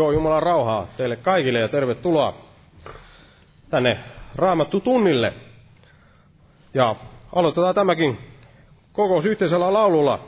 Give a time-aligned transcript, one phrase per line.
[0.00, 2.34] Joo, Jumalan rauhaa teille kaikille ja tervetuloa
[3.70, 3.98] tänne
[4.34, 5.32] Raamattu tunnille.
[6.74, 6.96] Ja
[7.34, 8.18] aloitetaan tämäkin
[8.92, 10.20] kokous yhteisellä laululla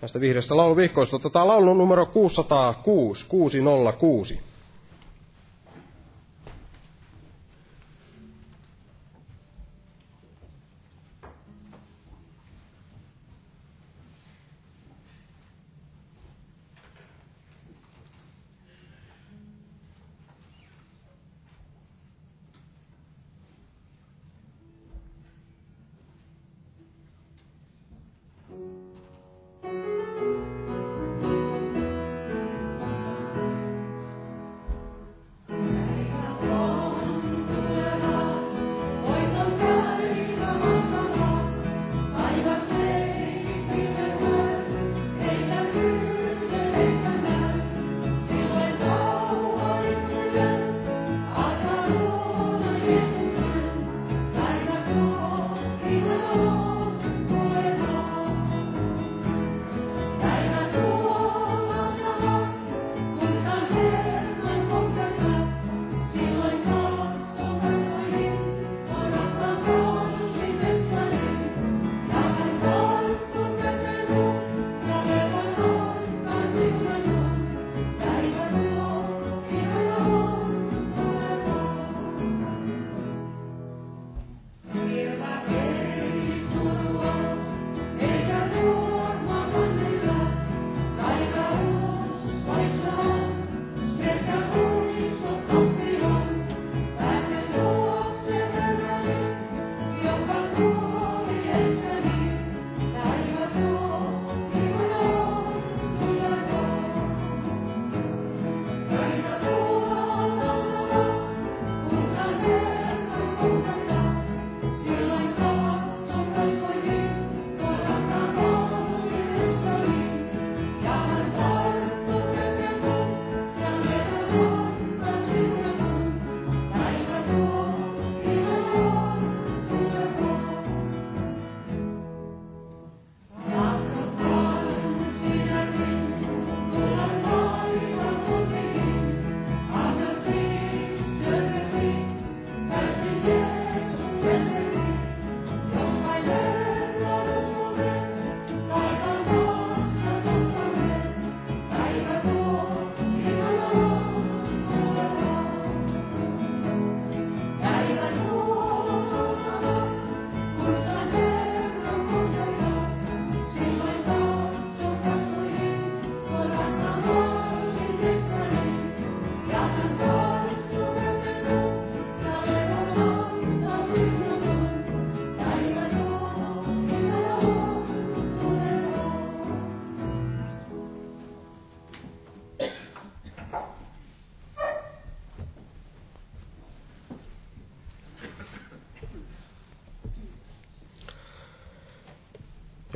[0.00, 1.16] näistä vihreistä lauluvihkoista.
[1.16, 4.40] Otetaan laulu numero 606, 606.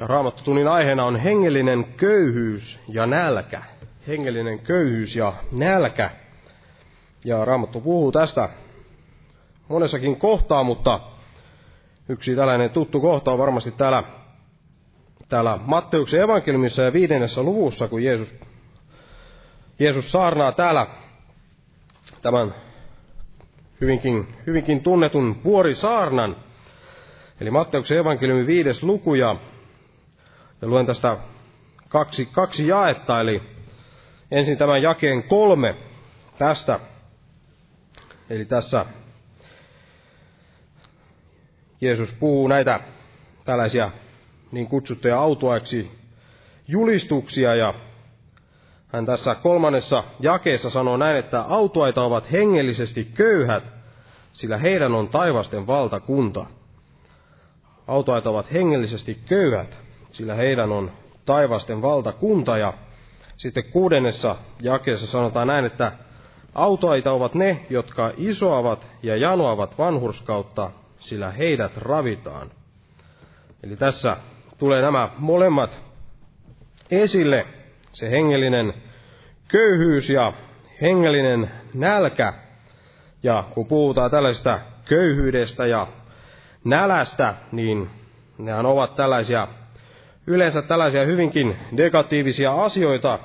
[0.03, 3.63] Ja raamattotunnin aiheena on hengellinen köyhyys ja nälkä.
[4.09, 6.11] Hengellinen köyhyys ja nälkä.
[7.25, 8.49] Ja Raamattu puhuu tästä
[9.69, 11.01] monessakin kohtaa, mutta
[12.09, 14.03] yksi tällainen tuttu kohta on varmasti täällä,
[15.29, 18.35] täällä Matteuksen evankeliumissa ja viidennessä luvussa, kun Jeesus,
[19.79, 20.87] Jeesus saarnaa täällä
[22.23, 22.55] tämän
[23.81, 26.37] hyvinkin, hyvinkin tunnetun vuorisaarnan.
[27.41, 29.37] Eli Matteuksen evankeliumin viides luku ja
[30.63, 31.17] ja luen tästä
[31.89, 33.43] kaksi, kaksi jaetta, eli
[34.31, 35.75] ensin tämän jakeen kolme
[36.39, 36.81] tästä.
[38.31, 38.87] Eli tässä
[41.81, 42.81] Jeesus puhuu näitä
[43.45, 43.91] tällaisia
[44.53, 45.91] niin kutsuttuja autoaiksi
[46.69, 47.75] julistuksia ja
[48.89, 53.65] hän tässä kolmannessa jakeessa sanoo näin, että autoaita ovat hengellisesti köyhät,
[54.33, 56.47] sillä heidän on taivasten valtakunta.
[57.87, 59.77] Autoaita ovat hengellisesti köyhät,
[60.13, 60.91] sillä heidän on
[61.27, 62.59] taivasten valtakunta.
[62.59, 62.73] Ja
[63.37, 65.93] sitten kuudennessa jakeessa sanotaan näin, että
[66.55, 72.51] autoaita ovat ne, jotka isoavat ja janoavat vanhurskautta, sillä heidät ravitaan.
[73.63, 74.17] Eli tässä
[74.59, 75.83] tulee nämä molemmat
[76.91, 77.47] esille,
[77.93, 78.75] se hengellinen
[79.49, 80.33] köyhyys ja
[80.81, 82.35] hengellinen nälkä.
[83.23, 85.87] Ja kun puhutaan tällaisesta köyhyydestä ja
[86.65, 87.91] nälästä, niin
[88.39, 89.49] nehän ovat tällaisia
[90.27, 93.19] yleensä tällaisia hyvinkin negatiivisia asioita,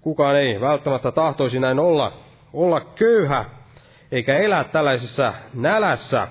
[0.00, 2.12] kukaan ei välttämättä tahtoisi näin olla,
[2.52, 3.44] olla köyhä,
[4.12, 6.28] eikä elää tällaisessa nälässä.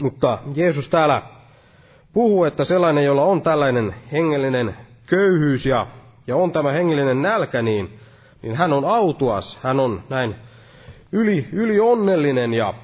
[0.00, 1.22] Mutta Jeesus täällä
[2.12, 4.76] puhuu, että sellainen, jolla on tällainen hengellinen
[5.06, 5.86] köyhyys ja,
[6.26, 7.98] ja on tämä hengellinen nälkä, niin,
[8.42, 10.34] niin hän on autuas, hän on näin
[11.12, 12.54] yli, yli onnellinen.
[12.54, 12.74] Ja,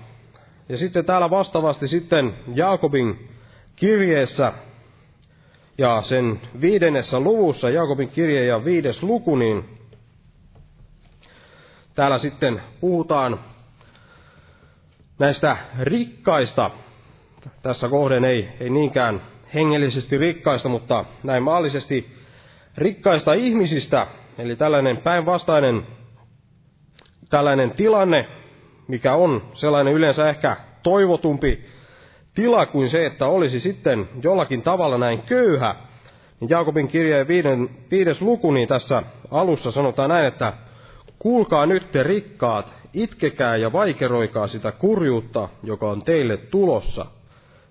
[0.69, 3.29] ja sitten täällä vastaavasti sitten Jaakobin
[3.77, 4.53] kirjeessä
[5.81, 9.65] ja sen viidennessä luvussa, Jaakobin kirje ja viides luku, niin
[11.95, 13.41] täällä sitten puhutaan
[15.19, 16.71] näistä rikkaista.
[17.63, 19.23] Tässä kohden ei, ei niinkään
[19.55, 22.13] hengellisesti rikkaista, mutta näin maallisesti
[22.77, 24.07] rikkaista ihmisistä.
[24.39, 25.87] Eli tällainen päinvastainen
[27.31, 28.29] tällainen tilanne,
[28.89, 31.65] mikä on sellainen yleensä ehkä toivotumpi
[32.35, 35.75] tila kuin se, että olisi sitten jollakin tavalla näin köyhä.
[36.41, 40.53] Niin Jaakobin kirjeen viiden, viides luku, niin tässä alussa sanotaan näin, että
[41.19, 47.07] kuulkaa nyt te rikkaat, itkekää ja vaikeroikaa sitä kurjuutta, joka on teille tulossa.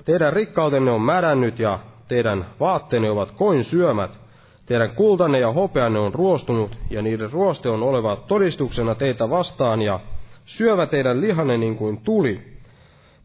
[0.06, 4.20] Teidän rikkautenne on märännyt ja teidän vaatteenne ovat koin syömät.
[4.66, 10.00] Teidän kultanne ja hopeanne on ruostunut, ja niiden ruoste on oleva todistuksena teitä vastaan, ja
[10.46, 12.59] syövä teidän lihanne niin kuin tuli.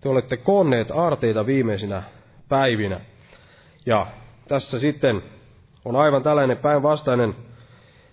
[0.05, 2.03] Te olette koonneet aarteita viimeisinä
[2.49, 3.01] päivinä.
[3.87, 4.07] Ja
[4.49, 5.23] tässä sitten
[5.85, 7.35] on aivan tällainen päinvastainen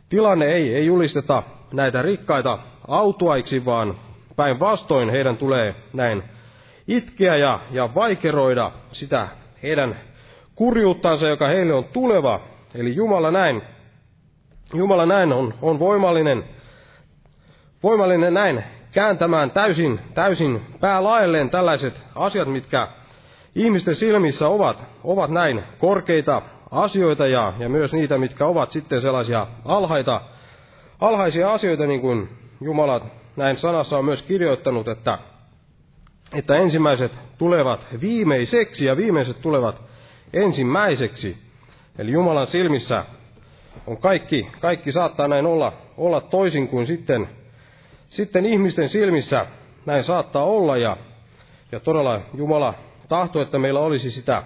[0.10, 0.45] tilanne.
[0.45, 1.43] Ei, ei julisteta
[1.74, 3.95] näitä rikkaita autuaiksi, vaan
[4.36, 6.24] päinvastoin heidän tulee näin
[6.88, 9.27] itkeä ja, ja vaikeroida sitä
[9.63, 9.95] heidän
[10.55, 12.41] kurjuuttansa, joka heille on tuleva.
[12.75, 13.62] Eli Jumala näin,
[14.74, 16.43] Jumala näin on, on voimallinen,
[17.83, 22.88] voimallinen näin kääntämään täysin, täysin päälaelleen tällaiset asiat, mitkä
[23.55, 29.48] ihmisten silmissä ovat, ovat näin korkeita asioita ja, ja myös niitä, mitkä ovat sitten sellaisia
[29.65, 30.21] alhaita,
[31.00, 32.29] alhaisia asioita, niin kuin
[32.62, 33.05] Jumala
[33.36, 35.17] näin sanassa on myös kirjoittanut, että,
[36.33, 39.81] että ensimmäiset tulevat viimeiseksi ja viimeiset tulevat
[40.33, 41.38] ensimmäiseksi.
[41.98, 43.05] Eli Jumalan silmissä
[43.88, 47.29] on kaikki, kaikki saattaa näin olla, olla toisin kuin sitten,
[48.12, 49.46] sitten ihmisten silmissä
[49.86, 50.77] näin saattaa olla.
[50.77, 50.98] Ja,
[51.72, 52.74] ja todella Jumala
[53.10, 54.44] tahto, että meillä olisi sitä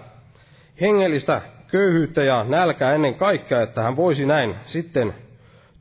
[0.80, 5.14] hengellistä köyhyyttä ja nälkää ennen kaikkea, että hän voisi näin sitten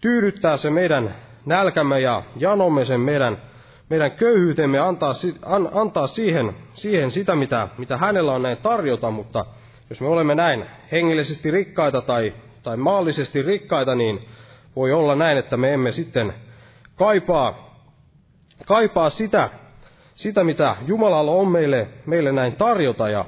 [0.02, 1.16] tyydyttää se meidän
[1.46, 3.38] nälkämme ja janomme sen meidän,
[3.90, 5.14] meidän köyhyytemme, antaa,
[5.46, 9.46] an, antaa siihen, siihen sitä, mitä, mitä hänellä on näin tarjota, mutta
[9.90, 14.28] jos me olemme näin hengellisesti rikkaita tai, tai maallisesti rikkaita, niin
[14.76, 16.34] voi olla näin, että me emme sitten
[16.96, 17.65] kaipaa,
[18.66, 19.50] kaipaa sitä,
[20.14, 23.10] sitä, mitä Jumalalla on meille, meille näin tarjota.
[23.10, 23.26] Ja,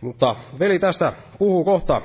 [0.00, 2.02] mutta veli tästä puhuu kohta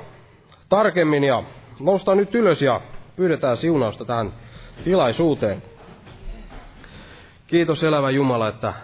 [0.68, 1.42] tarkemmin ja
[1.80, 2.80] noustaa nyt ylös ja
[3.16, 4.32] pyydetään siunausta tähän
[4.84, 5.62] tilaisuuteen.
[7.46, 8.74] Kiitos elävä Jumala, että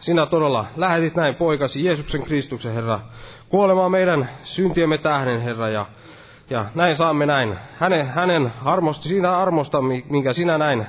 [0.00, 3.00] sinä todella lähetit näin poikasi Jeesuksen Kristuksen, Herra,
[3.48, 5.86] kuolemaan meidän syntiemme tähden, Herra, ja,
[6.50, 10.86] ja näin saamme näin hänen, hänen armosta, siinä armosta, minkä sinä näin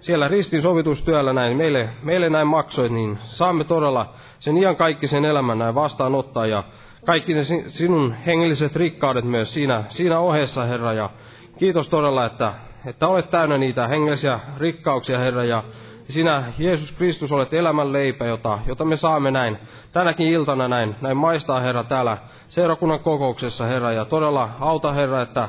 [0.00, 5.24] siellä ristin sovitustyöllä näin meille, meille näin maksoit, niin saamme todella sen ihan kaikki sen
[5.24, 6.64] elämän näin vastaanottaa ja
[7.06, 11.10] kaikki ne sinun hengelliset rikkaudet myös siinä, siinä ohessa, Herra, ja
[11.58, 12.54] kiitos todella, että,
[12.86, 15.64] että olet täynnä niitä hengellisiä rikkauksia, Herra, ja
[16.04, 19.58] sinä, Jeesus Kristus, olet elämän leipä, jota, jota me saamme näin
[19.92, 25.48] tänäkin iltana näin, näin maistaa, Herra, täällä seurakunnan kokouksessa, Herra, ja todella auta, Herra, että,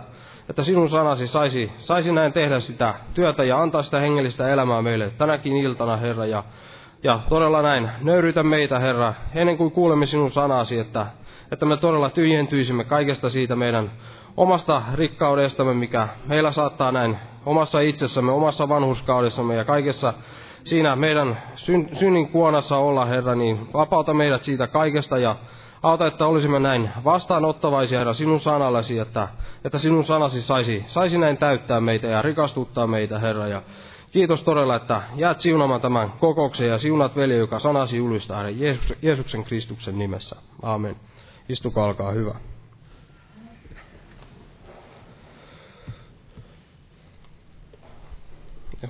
[0.52, 5.12] että sinun sanasi saisi, saisi näin tehdä sitä työtä ja antaa sitä hengellistä elämää meille
[5.18, 6.44] tänäkin iltana, Herra, ja,
[7.04, 11.06] ja todella näin, nöyrytä meitä, Herra, ennen kuin kuulemme sinun sanasi, että,
[11.52, 13.92] että me todella tyhjentyisimme kaikesta siitä meidän
[14.38, 20.14] omasta rikkaudestamme, mikä meillä saattaa näin omassa itsessämme, omassa vanhuskaudessamme ja kaikessa
[20.64, 25.36] siinä meidän syn, synnin kuonassa olla, Herra, niin vapauta meidät siitä kaikesta ja
[25.84, 29.28] auta, että olisimme näin vastaanottavaisia, Herra, sinun sanallesi, että,
[29.66, 33.48] että sinun sanasi saisi, saisi näin täyttää meitä ja rikastuttaa meitä, Herra.
[33.48, 33.62] Ja
[34.12, 38.94] kiitos todella, että jäät siunamaan tämän kokouksen ja siunat veli, joka sanasi julistaa, Herra, Jeesus,
[39.02, 40.36] Jeesuksen Kristuksen nimessä.
[40.62, 40.96] Aamen.
[41.50, 42.36] Istukaa, olkaa hyvä.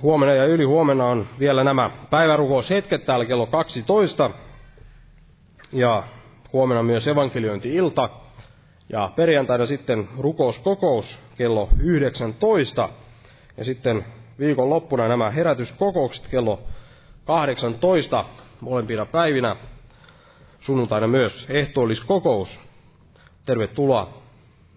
[0.01, 4.31] huomenna ja yli huomenna on vielä nämä päivärukoushetket täällä kello 12.
[5.71, 6.03] Ja
[6.53, 8.09] huomenna myös evankeliointi-ilta.
[8.89, 12.89] Ja perjantaina sitten rukouskokous kello 19.
[13.57, 14.05] Ja sitten
[14.39, 16.59] viikon loppuna nämä herätyskokoukset kello
[17.25, 18.25] 18
[18.61, 19.55] molempina päivinä.
[20.59, 22.59] Sunnuntaina myös ehtoolliskokous.
[23.45, 24.13] Tervetuloa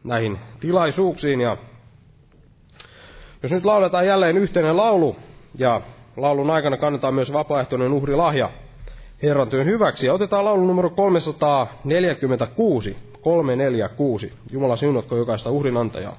[0.05, 1.57] näihin tilaisuuksiin ja
[3.43, 5.17] Jos nyt lauletaan jälleen yhteinen laulu,
[5.59, 5.81] ja
[6.17, 8.51] laulun aikana kannetaan myös vapaaehtoinen uhrilahja
[9.25, 14.33] Herran työn hyväksi, ja otetaan laulu numero 346, 346.
[14.53, 16.17] Jumala siunatko jokaista uhrinantajaa.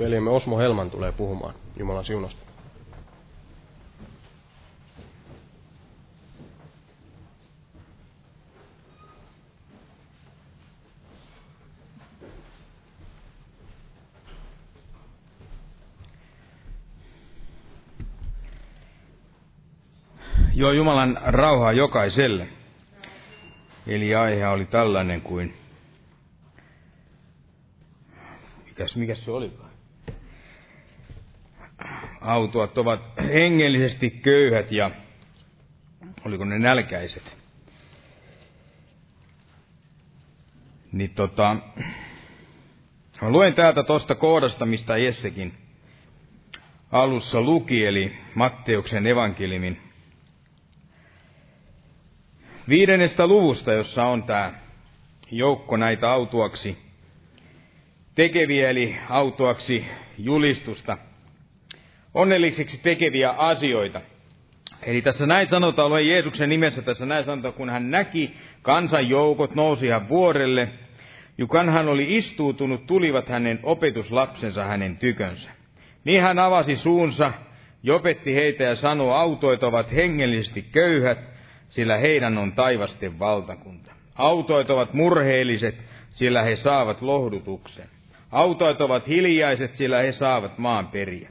[0.00, 2.50] Veljemme Osmo Helman tulee puhumaan Jumalan siunasta.
[20.54, 22.48] Joo, Jumalan rauhaa jokaiselle.
[23.86, 25.54] Eli aihe oli tällainen kuin,
[28.66, 29.69] mikäs, mikäs se olikaan?
[32.20, 34.90] Autuat ovat hengellisesti köyhät ja
[36.24, 37.36] oliko ne nälkäiset.
[40.92, 41.56] Niin tota,
[43.22, 45.54] mä luen täältä tuosta kohdasta, mistä Jessekin
[46.92, 49.80] alussa luki, eli Matteuksen evankeliumin
[52.68, 54.52] viidennestä luvusta, jossa on tämä
[55.30, 56.78] joukko näitä autuaksi
[58.14, 59.86] tekeviä, eli autuaksi
[60.18, 60.98] julistusta–
[62.14, 64.00] onnellisiksi tekeviä asioita.
[64.86, 69.88] Eli tässä näin sanotaan, luen Jeesuksen nimessä tässä näin sanotaan, kun hän näki kansanjoukot, nousi
[69.88, 70.68] hän vuorelle,
[71.40, 75.50] Jukan hän oli istuutunut, tulivat hänen opetuslapsensa hänen tykönsä.
[76.04, 77.32] Niin hän avasi suunsa,
[77.82, 81.30] jopetti heitä ja sanoi, autoit ovat hengellisesti köyhät,
[81.68, 83.92] sillä heidän on taivasten valtakunta.
[84.18, 85.74] Autoit ovat murheelliset,
[86.10, 87.88] sillä he saavat lohdutuksen.
[88.32, 91.30] Autoit ovat hiljaiset, sillä he saavat maan periä.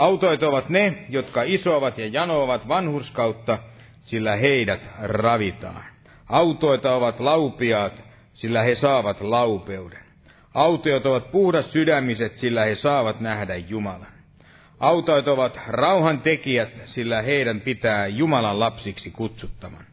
[0.00, 3.58] Autoit ovat ne, jotka isoavat ja janoavat vanhurskautta,
[4.02, 5.84] sillä heidät ravitaan.
[6.28, 8.02] Autoita ovat laupiaat,
[8.34, 9.98] sillä he saavat laupeuden.
[10.54, 14.06] Autiot ovat puhdas sydämiset, sillä he saavat nähdä Jumalan.
[14.80, 19.84] Autoit ovat rauhan tekijät, sillä heidän pitää Jumalan lapsiksi kutsuttavan.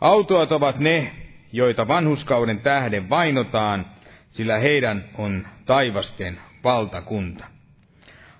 [0.00, 1.12] Autoit ovat ne,
[1.52, 3.86] joita vanhuskauden tähden vainotaan,
[4.30, 7.57] sillä heidän on taivasten valtakunta.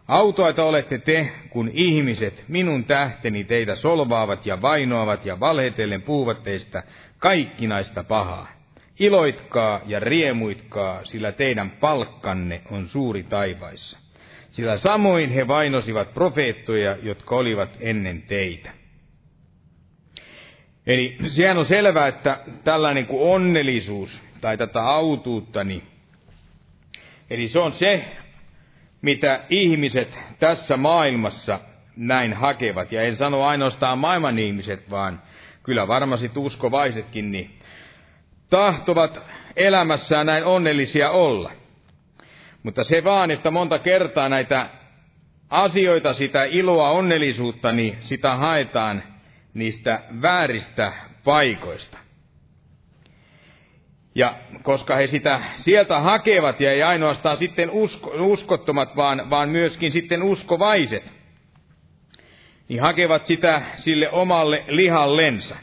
[0.09, 6.83] Autoita olette te, kun ihmiset minun tähteni teitä solvaavat ja vainoavat ja valhetellen puhuvat teistä
[7.18, 8.49] kaikkinaista pahaa.
[8.99, 13.99] Iloitkaa ja riemuitkaa, sillä teidän palkkanne on suuri taivaissa.
[14.51, 18.71] Sillä samoin he vainosivat profeettoja, jotka olivat ennen teitä.
[20.87, 25.83] Eli sehän on selvää, että tällainen kuin onnellisuus tai tätä autuutta, niin,
[27.31, 28.05] eli se on se,
[29.03, 31.61] mitä ihmiset tässä maailmassa
[31.97, 32.93] näin hakevat.
[32.93, 35.23] Ja en sano ainoastaan maailman ihmiset, vaan
[35.63, 37.51] kyllä varmasti uskovaisetkin, niin
[38.51, 39.21] tahtovat
[39.57, 41.53] elämässään näin onnellisia olla.
[42.63, 44.67] Mutta se vaan, että monta kertaa näitä
[45.51, 49.03] asioita, sitä iloa, onnellisuutta, niin sitä haetaan
[49.55, 50.93] niistä vääristä
[51.25, 51.99] paikoista.
[54.18, 59.92] Ja koska he sitä sieltä hakevat, ja ei ainoastaan sitten usko, uskottomat, vaan, vaan myöskin
[59.92, 61.12] sitten uskovaiset,
[62.68, 65.57] niin hakevat sitä sille omalle lihallensa.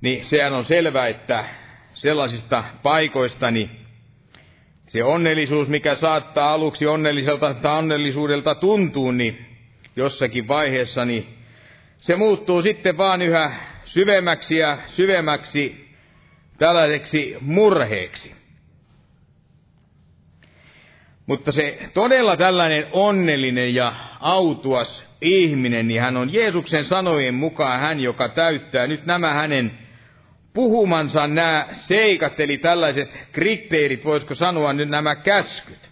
[0.00, 1.44] Niin sehän on selvää, että
[1.92, 3.70] sellaisista paikoista niin
[4.86, 9.46] se onnellisuus, mikä saattaa aluksi onnelliselta tai onnellisuudelta tuntuu, niin
[9.96, 11.38] jossakin vaiheessa, niin
[11.98, 13.52] se muuttuu sitten vaan yhä
[13.84, 15.81] syvemmäksi ja syvemmäksi
[16.58, 18.34] tällaiseksi murheeksi.
[21.26, 28.00] Mutta se todella tällainen onnellinen ja autuas ihminen, niin hän on Jeesuksen sanojen mukaan hän,
[28.00, 29.78] joka täyttää nyt nämä hänen
[30.54, 35.90] puhumansa nämä seikat, eli tällaiset kriteerit, voisiko sanoa nyt nämä käskyt.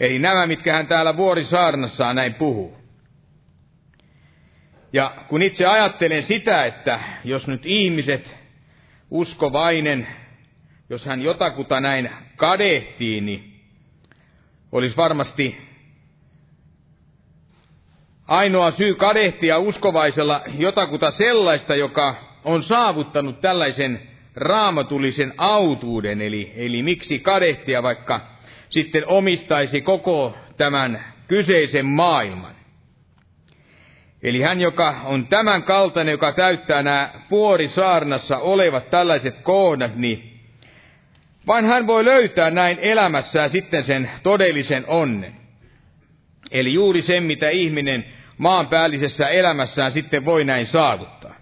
[0.00, 2.76] Eli nämä, mitkä hän täällä Vuorisaarnassaan näin puhuu.
[4.92, 8.36] Ja kun itse ajattelen sitä, että jos nyt ihmiset,
[9.14, 10.06] uskovainen,
[10.90, 13.60] jos hän jotakuta näin kadehtii, niin
[14.72, 15.56] olisi varmasti
[18.28, 24.00] ainoa syy kadehtia uskovaisella jotakuta sellaista, joka on saavuttanut tällaisen
[24.36, 28.20] raamatullisen autuuden, eli, eli miksi kadehtia, vaikka
[28.68, 32.53] sitten omistaisi koko tämän kyseisen maailman.
[34.24, 40.40] Eli hän, joka on tämän kaltainen, joka täyttää nämä vuorisaarnassa olevat tällaiset kohdat, niin
[41.46, 45.32] vain hän voi löytää näin elämässään sitten sen todellisen onnen.
[46.50, 48.04] Eli juuri sen, mitä ihminen
[48.38, 51.34] maanpäällisessä elämässään sitten voi näin saavuttaa.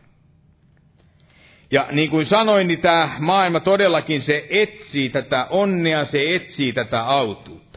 [1.71, 7.03] Ja niin kuin sanoin, niin tämä maailma todellakin se etsii tätä onnea, se etsii tätä
[7.03, 7.71] autuutta.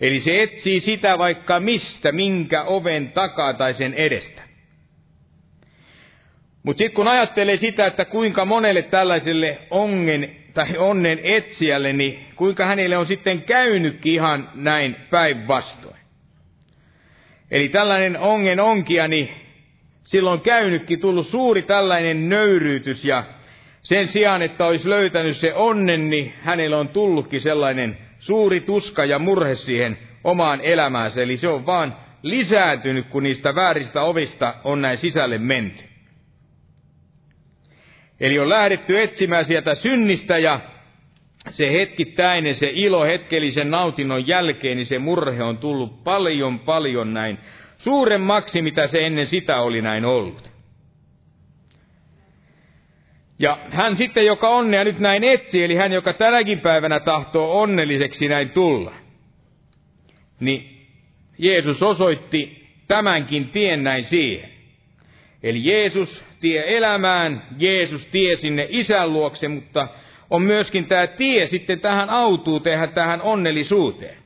[0.00, 4.42] Eli se etsii sitä vaikka mistä, minkä oven takaa tai sen edestä.
[6.62, 12.66] Mutta sitten kun ajattelee sitä, että kuinka monelle tällaiselle ongen tai onnen etsijälle, niin kuinka
[12.66, 15.96] hänelle on sitten käynytkin ihan näin päinvastoin.
[17.50, 19.30] Eli tällainen ongen onkia, niin
[20.04, 23.24] silloin käynytkin tullut suuri tällainen nöyryytys ja
[23.82, 29.18] sen sijaan, että olisi löytänyt se onnen, niin hänellä on tullutkin sellainen suuri tuska ja
[29.18, 31.22] murhe siihen omaan elämäänsä.
[31.22, 35.84] Eli se on vaan lisääntynyt, kun niistä vääristä ovista on näin sisälle menty.
[38.20, 40.60] Eli on lähdetty etsimään sieltä synnistä ja
[41.50, 47.38] se hetkittäinen, se ilo hetkellisen nautinnon jälkeen, niin se murhe on tullut paljon, paljon näin
[47.76, 50.53] suuremmaksi, mitä se ennen sitä oli näin ollut.
[53.44, 58.28] Ja hän sitten, joka onnea nyt näin etsi, eli hän, joka tänäkin päivänä tahtoo onnelliseksi
[58.28, 58.94] näin tulla,
[60.40, 60.86] niin
[61.38, 64.50] Jeesus osoitti tämänkin tien näin siihen.
[65.42, 69.88] Eli Jeesus tie elämään, Jeesus tie sinne isän luokse, mutta
[70.30, 74.16] on myöskin tämä tie sitten tähän autuuteen, tähän onnellisuuteen.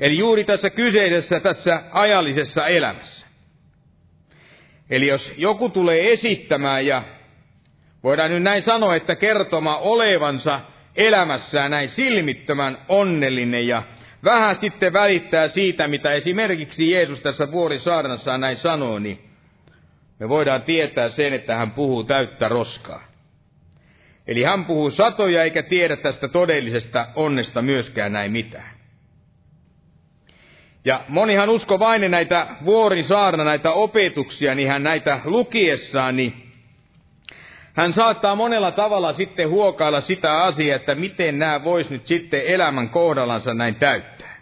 [0.00, 3.26] Eli juuri tässä kyseisessä, tässä ajallisessa elämässä.
[4.90, 7.02] Eli jos joku tulee esittämään ja
[8.02, 10.60] voidaan nyt näin sanoa, että kertoma olevansa
[10.96, 13.82] elämässään näin silmittömän onnellinen ja
[14.24, 19.30] vähän sitten välittää siitä, mitä esimerkiksi Jeesus tässä vuorisaarnassaan näin sanoo, niin
[20.18, 23.02] me voidaan tietää sen, että hän puhuu täyttä roskaa.
[24.26, 28.80] Eli hän puhuu satoja eikä tiedä tästä todellisesta onnesta myöskään näin mitään.
[30.84, 36.49] Ja monihan usko vain näitä vuorisaarna, näitä opetuksia, niin hän näitä lukiessaan, niin
[37.74, 42.88] hän saattaa monella tavalla sitten huokailla sitä asiaa, että miten nämä vois nyt sitten elämän
[42.88, 44.40] kohdallansa näin täyttää.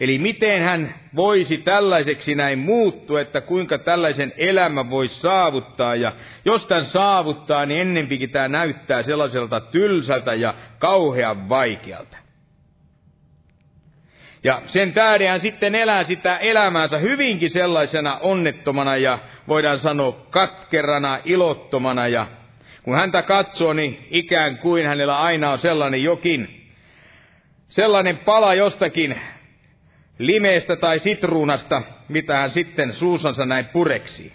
[0.00, 5.94] Eli miten hän voisi tällaiseksi näin muuttua, että kuinka tällaisen elämän voisi saavuttaa.
[5.94, 6.12] Ja
[6.44, 12.21] jos tämän saavuttaa, niin ennempikin tämä näyttää sellaiselta tylsältä ja kauhean vaikealta.
[14.44, 21.18] Ja sen tähden hän sitten elää sitä elämäänsä hyvinkin sellaisena onnettomana ja voidaan sanoa katkerana,
[21.24, 22.08] ilottomana.
[22.08, 22.26] Ja
[22.82, 26.68] kun häntä katsoo, niin ikään kuin hänellä aina on sellainen jokin,
[27.68, 29.20] sellainen pala jostakin
[30.18, 34.32] limeestä tai sitruunasta, mitä hän sitten suusansa näin pureksii.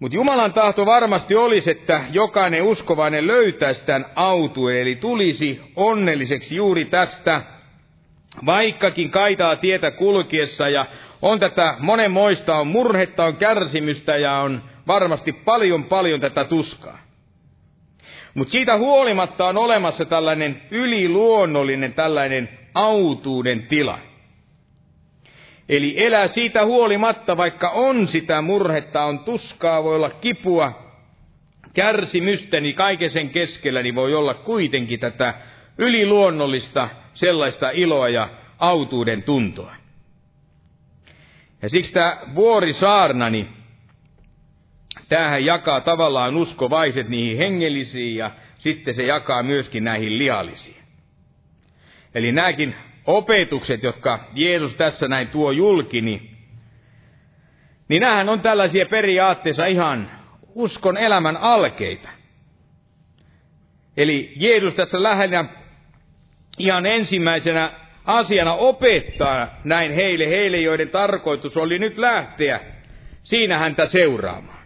[0.00, 6.84] Mutta Jumalan tahto varmasti olisi, että jokainen uskovainen löytäisi tämän autuen, eli tulisi onnelliseksi juuri
[6.84, 7.42] tästä,
[8.46, 10.86] vaikkakin kaitaa tietä kulkiessa ja
[11.22, 16.98] on tätä monenmoista, on murhetta, on kärsimystä ja on varmasti paljon paljon tätä tuskaa.
[18.34, 23.98] Mutta siitä huolimatta on olemassa tällainen yliluonnollinen, tällainen autuuden tila.
[25.70, 30.92] Eli elää siitä huolimatta, vaikka on sitä murhetta, on tuskaa, voi olla kipua,
[31.74, 35.34] kärsimystä, niin kaiken sen keskellä niin voi olla kuitenkin tätä
[35.78, 38.28] yliluonnollista sellaista iloa ja
[38.58, 39.74] autuuden tuntoa.
[41.62, 43.48] Ja siksi tämä vuorisaarna, niin
[45.08, 50.82] tämähän jakaa tavallaan uskovaiset niihin hengellisiin ja sitten se jakaa myöskin näihin lihallisiin.
[52.14, 52.74] Eli nämäkin
[53.06, 56.30] opetukset, jotka Jeesus tässä näin tuo julki, niin,
[57.88, 60.10] niin nämähän on tällaisia periaatteessa ihan
[60.54, 62.08] uskon elämän alkeita.
[63.96, 65.44] Eli Jeesus tässä lähinnä
[66.58, 67.72] ihan ensimmäisenä
[68.04, 72.60] asiana opettaa näin heille, heille joiden tarkoitus oli nyt lähteä
[73.22, 74.60] siinä häntä seuraamaan.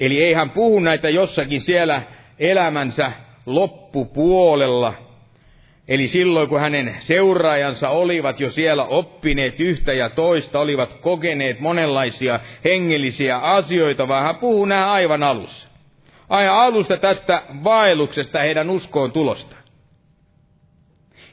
[0.00, 2.02] Eli ei hän puhu näitä jossakin siellä
[2.38, 3.12] elämänsä
[3.46, 4.94] loppupuolella,
[5.88, 12.40] Eli silloin, kun hänen seuraajansa olivat jo siellä oppineet yhtä ja toista, olivat kokeneet monenlaisia
[12.64, 15.68] hengellisiä asioita, vaan hän puhuu nämä aivan alussa.
[16.28, 19.56] Aivan alusta tästä vaelluksesta heidän uskoon tulosta.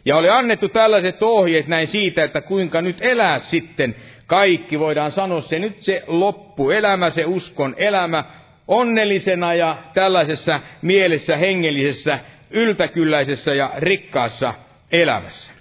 [0.06, 3.96] Ja oli annettu tällaiset ohjeet näin siitä, että kuinka nyt elää sitten
[4.28, 8.24] kaikki, voidaan sanoa se nyt se loppuelämä, se uskon elämä,
[8.68, 12.20] onnellisena ja tällaisessa mielessä hengellisessä
[12.54, 14.54] yltäkylläisessä ja rikkaassa
[14.92, 15.54] elämässä.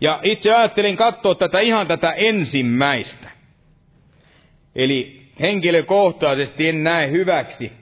[0.00, 3.30] Ja itse ajattelin katsoa tätä ihan tätä ensimmäistä.
[4.76, 7.72] Eli henkilökohtaisesti en näe hyväksi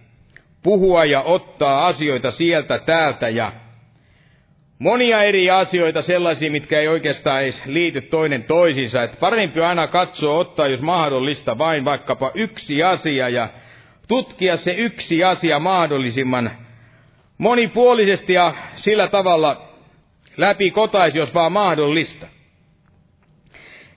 [0.62, 3.52] puhua ja ottaa asioita sieltä täältä ja
[4.78, 9.02] monia eri asioita, sellaisia, mitkä ei oikeastaan edes liity toinen toisiinsa.
[9.02, 13.48] Että parempi aina katsoa, ottaa jos mahdollista vain vaikkapa yksi asia ja
[14.08, 16.50] tutkia se yksi asia mahdollisimman
[17.40, 19.68] monipuolisesti ja sillä tavalla
[20.36, 22.26] läpi kotaisi, jos vaan mahdollista.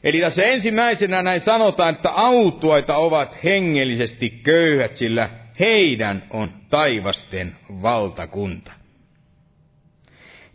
[0.03, 5.29] Eli tässä ensimmäisenä näin sanotaan, että autuaita ovat hengellisesti köyhät, sillä
[5.59, 8.71] heidän on taivasten valtakunta.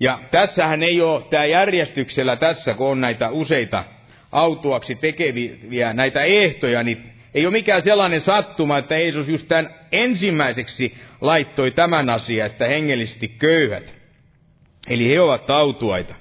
[0.01, 3.85] Ja tässähän ei ole tämä järjestyksellä tässä, kun on näitä useita
[4.33, 10.95] autuaksi tekeviä näitä ehtoja, niin ei ole mikään sellainen sattuma, että Jeesus just tämän ensimmäiseksi
[11.21, 13.99] laittoi tämän asian, että hengellisesti köyhät.
[14.89, 16.15] Eli he ovat autuaita.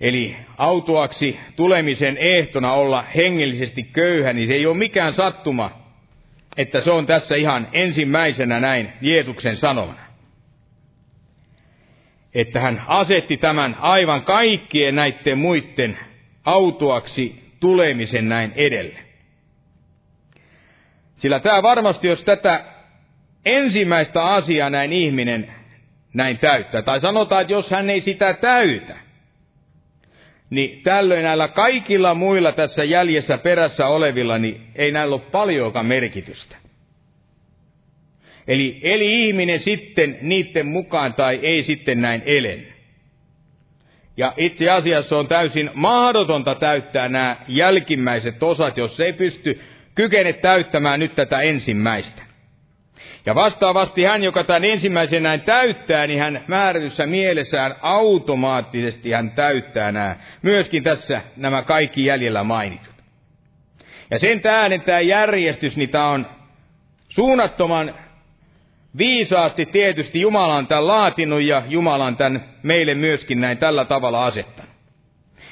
[0.00, 5.70] Eli autuaksi tulemisen ehtona olla hengellisesti köyhä, niin se ei ole mikään sattuma,
[6.56, 10.00] että se on tässä ihan ensimmäisenä näin Jeesuksen sanomana.
[12.34, 15.98] Että hän asetti tämän aivan kaikkien näiden muiden
[16.44, 18.98] autuaksi tulemisen näin edelle.
[21.16, 22.64] Sillä tämä varmasti, jos tätä
[23.44, 25.54] ensimmäistä asiaa näin ihminen
[26.14, 28.96] näin täyttää, tai sanotaan, että jos hän ei sitä täytä,
[30.50, 36.56] niin tällöin näillä kaikilla muilla tässä jäljessä perässä olevilla, niin ei näillä ole paljonkaan merkitystä.
[38.48, 42.77] Eli eli ihminen sitten niiden mukaan tai ei sitten näin ele.
[44.18, 49.60] Ja itse asiassa on täysin mahdotonta täyttää nämä jälkimmäiset osat, jos ei pysty
[49.94, 52.22] kykene täyttämään nyt tätä ensimmäistä.
[53.26, 59.92] Ja vastaavasti hän, joka tämän ensimmäisen näin täyttää, niin hän määrätyssä mielessään automaattisesti hän täyttää
[59.92, 62.94] nämä, myöskin tässä nämä kaikki jäljellä mainitut.
[64.10, 66.26] Ja sen tähden tämä järjestys, niin tämä on
[67.08, 67.94] suunnattoman
[68.98, 74.24] viisaasti tietysti Jumala on tämän laatinut ja Jumala on tämän meille myöskin näin tällä tavalla
[74.24, 74.72] asettanut.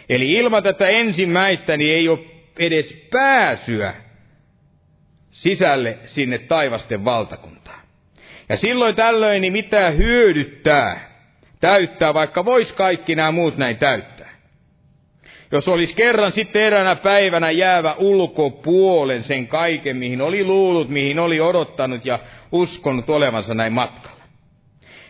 [0.08, 2.18] Eli ilman tätä ensimmäistä niin ei ole
[2.58, 3.94] edes pääsyä
[5.30, 7.80] sisälle sinne taivasten valtakuntaan.
[8.48, 11.16] Ja silloin tällöin niin mitä hyödyttää
[11.60, 14.15] täyttää, vaikka vois kaikki nämä muut näin täyttää.
[15.56, 21.40] Jos olisi kerran sitten eräänä päivänä jäävä ulkopuolen sen kaiken, mihin oli luullut, mihin oli
[21.40, 22.18] odottanut ja
[22.52, 24.20] uskonut olevansa näin matkalla.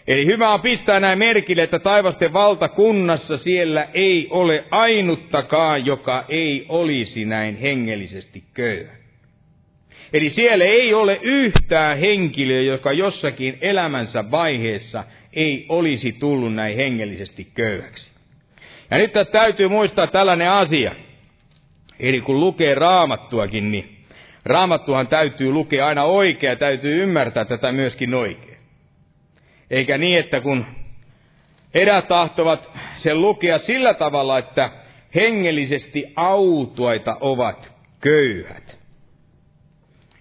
[0.07, 6.67] Eli hyvä on pistää näin merkille, että taivasten valtakunnassa siellä ei ole ainuttakaan, joka ei
[6.69, 8.93] olisi näin hengellisesti köyhä.
[10.13, 17.47] Eli siellä ei ole yhtään henkilöä, joka jossakin elämänsä vaiheessa ei olisi tullut näin hengellisesti
[17.55, 18.16] köyhäksi.
[18.91, 20.95] Ja nyt tässä täytyy muistaa tällainen asia.
[22.01, 23.97] Eli kun lukee raamattuakin, niin
[24.45, 28.59] raamattuhan täytyy lukea aina oikein täytyy ymmärtää tätä myöskin oikein.
[29.71, 30.67] Eikä niin, että kun
[31.75, 34.71] edät tahtovat sen lukea sillä tavalla, että
[35.15, 38.77] hengellisesti autuaita ovat köyhät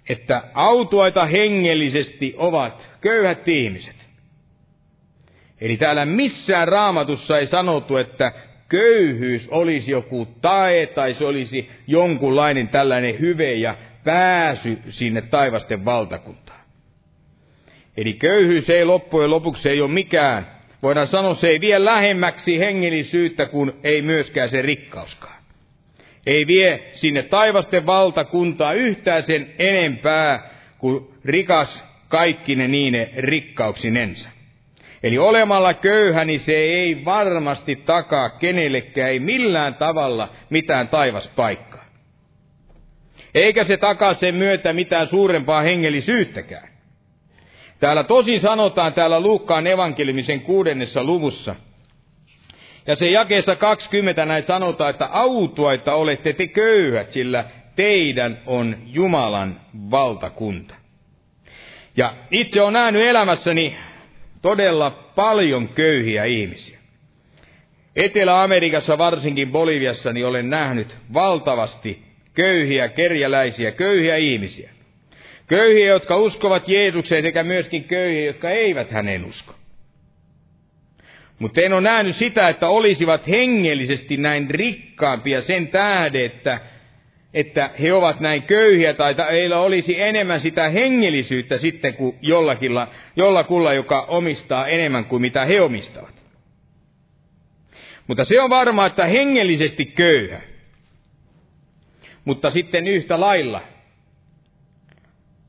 [0.09, 3.95] että autuaita hengellisesti ovat köyhät ihmiset.
[5.61, 8.31] Eli täällä missään raamatussa ei sanottu, että
[8.69, 16.59] köyhyys olisi joku tae tai se olisi jonkunlainen tällainen hyve ja pääsy sinne taivasten valtakuntaan.
[17.97, 20.47] Eli köyhyys ei loppujen lopuksi ei ole mikään.
[20.83, 25.35] Voidaan sanoa, se ei vie lähemmäksi hengellisyyttä kuin ei myöskään se rikkauskaan
[26.25, 34.29] ei vie sinne taivasten valtakuntaa yhtään sen enempää kuin rikas kaikkine niine rikkauksinensa.
[35.05, 41.85] Eli olemalla köyhä, niin se ei varmasti takaa kenellekään, ei millään tavalla mitään taivaspaikkaa.
[43.35, 46.67] Eikä se takaa sen myötä mitään suurempaa hengellisyyttäkään.
[47.79, 51.55] Täällä tosi sanotaan täällä Luukkaan evankeliumisen kuudennessa luvussa,
[52.87, 57.45] ja se jakeessa 20 näin sanotaan, että autuaita olette te köyhät, sillä
[57.75, 59.59] teidän on Jumalan
[59.91, 60.75] valtakunta.
[61.97, 63.77] Ja itse olen nähnyt elämässäni
[64.45, 66.79] todella paljon köyhiä ihmisiä.
[67.95, 74.69] Etelä-Amerikassa, varsinkin Boliviassa, niin olen nähnyt valtavasti köyhiä, kerjäläisiä, köyhiä ihmisiä.
[75.47, 79.53] Köyhiä, jotka uskovat Jeesukseen, sekä myöskin köyhiä, jotka eivät hänen usko.
[81.39, 86.59] Mutta en ole nähnyt sitä, että olisivat hengellisesti näin rikkaampia sen tähden, että,
[87.35, 93.73] että he ovat näin köyhiä tai heillä olisi enemmän sitä hengellisyyttä sitten kuin jollakilla, jollakulla,
[93.73, 96.15] joka omistaa enemmän kuin mitä he omistavat.
[98.07, 100.41] Mutta se on varma, että hengellisesti köyhä.
[102.25, 103.61] Mutta sitten yhtä lailla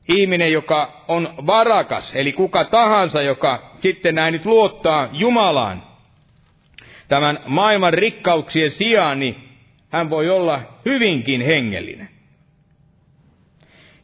[0.07, 5.83] ihminen, joka on varakas, eli kuka tahansa, joka sitten näin nyt luottaa Jumalaan,
[7.07, 9.46] tämän maailman rikkauksien sijaan, niin
[9.89, 12.09] hän voi olla hyvinkin hengellinen.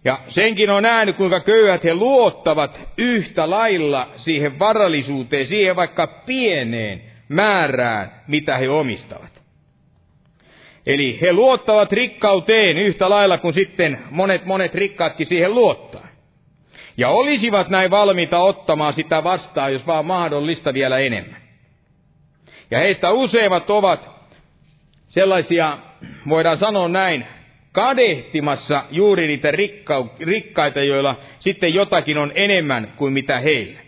[0.06, 7.02] Ja senkin on nähnyt, kuinka köyhät he luottavat yhtä lailla siihen varallisuuteen, siihen vaikka pieneen
[7.30, 9.44] määrään, mitä he omistavat.
[10.86, 16.08] Eli he luottavat rikkauteen yhtä lailla kuin sitten monet monet rikkaatkin siihen luottaa.
[16.98, 21.42] Ja olisivat näin valmiita ottamaan sitä vastaan, jos vaan mahdollista vielä enemmän.
[22.72, 24.13] Ja heistä useimmat ovat
[25.14, 25.78] sellaisia,
[26.30, 27.26] voidaan sanoa näin,
[27.72, 33.80] kadehtimassa juuri niitä rikkau- rikkaita, joilla sitten jotakin on enemmän kuin mitä heillä.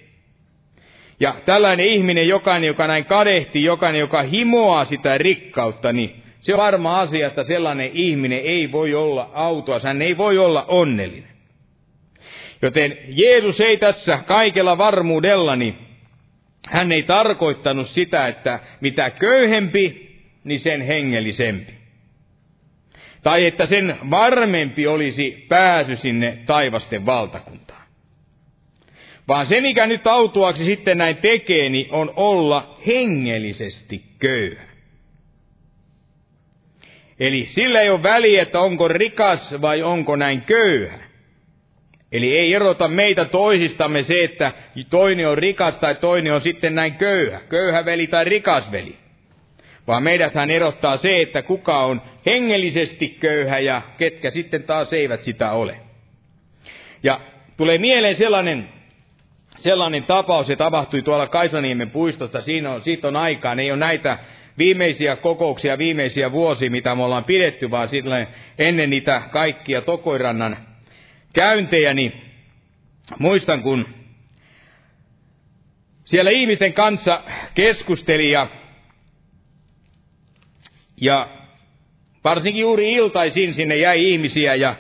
[1.19, 6.59] Ja tällainen ihminen, jokainen, joka näin kadehtii, jokainen, joka himoaa sitä rikkautta, niin se on
[6.59, 11.29] varma asia, että sellainen ihminen ei voi olla autoa, hän ei voi olla onnellinen.
[12.61, 15.77] Joten Jeesus ei tässä kaikella varmuudella niin
[16.69, 20.04] hän ei tarkoittanut sitä, että mitä köyhempi,
[20.45, 21.73] niin sen hengellisempi.
[23.23, 27.83] Tai että sen varmempi olisi pääsy sinne taivasten valtakuntaan.
[29.27, 34.63] Vaan se, mikä nyt autuaksi sitten näin tekee, niin on olla hengellisesti köyhä.
[37.19, 40.99] Eli sillä ei ole väliä, että onko rikas vai onko näin köyhä.
[42.11, 44.51] Eli ei erota meitä toisistamme se, että
[44.89, 49.04] toinen on rikas tai toinen on sitten näin köyhä, köyhä veli tai rikas veli.
[49.87, 55.51] Vaan meidäthän erottaa se, että kuka on hengellisesti köyhä ja ketkä sitten taas eivät sitä
[55.51, 55.79] ole.
[57.03, 57.21] Ja
[57.57, 58.69] tulee mieleen sellainen,
[59.57, 63.79] sellainen tapaus, se tapahtui tuolla Kaisaniemen puistosta, siinä on, siitä on aikaa, ne ei ole
[63.79, 64.17] näitä
[64.57, 68.27] viimeisiä kokouksia, viimeisiä vuosia, mitä me ollaan pidetty, vaan sitten
[68.59, 70.57] ennen niitä kaikkia Tokoirannan
[71.33, 72.21] käyntejä, niin
[73.19, 73.87] muistan, kun
[76.03, 77.23] siellä ihmisten kanssa
[77.55, 78.47] keskusteli ja,
[81.01, 81.27] ja
[82.23, 84.75] varsinkin juuri iltaisin sinne jäi ihmisiä ja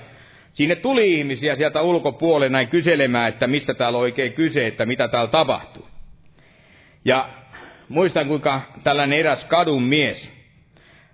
[0.53, 5.07] sinne tuli ihmisiä sieltä ulkopuolelle näin kyselemään, että mistä täällä on oikein kyse, että mitä
[5.07, 5.87] täällä tapahtuu.
[7.05, 7.29] Ja
[7.89, 10.33] muistan, kuinka tällainen eräs kadun mies,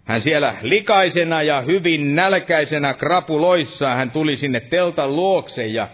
[0.06, 5.88] hän siellä likaisena ja hyvin nälkäisenä krapuloissa, hän tuli sinne teltan luokse ja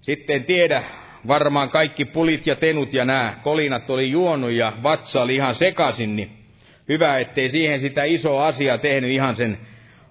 [0.00, 0.84] sitten tiedä,
[1.26, 6.16] varmaan kaikki pulit ja tenut ja nämä kolinat oli juonut ja vatsa oli ihan sekasin,
[6.16, 6.41] niin
[6.88, 9.58] hyvä, ettei siihen sitä isoa asiaa tehnyt ihan sen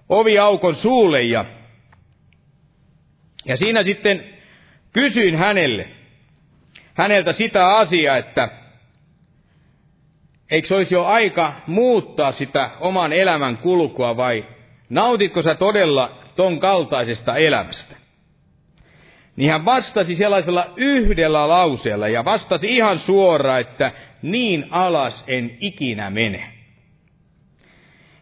[0.08, 1.22] oviaukon suulle.
[1.22, 1.44] Ja,
[3.44, 4.24] ja siinä sitten
[4.92, 5.88] kysyin hänelle,
[6.94, 8.48] häneltä sitä asiaa, että
[10.50, 14.44] eikö se olisi jo aika muuttaa sitä oman elämän kulkua vai
[14.90, 17.96] nautitko sä todella ton kaltaisesta elämästä?
[19.36, 23.92] Niin hän vastasi sellaisella yhdellä lauseella ja vastasi ihan suoraan, että
[24.22, 26.51] niin alas en ikinä mene.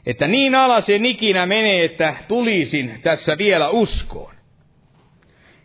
[0.07, 4.35] Että niin alas en ikinä mene, että tulisin tässä vielä uskoon.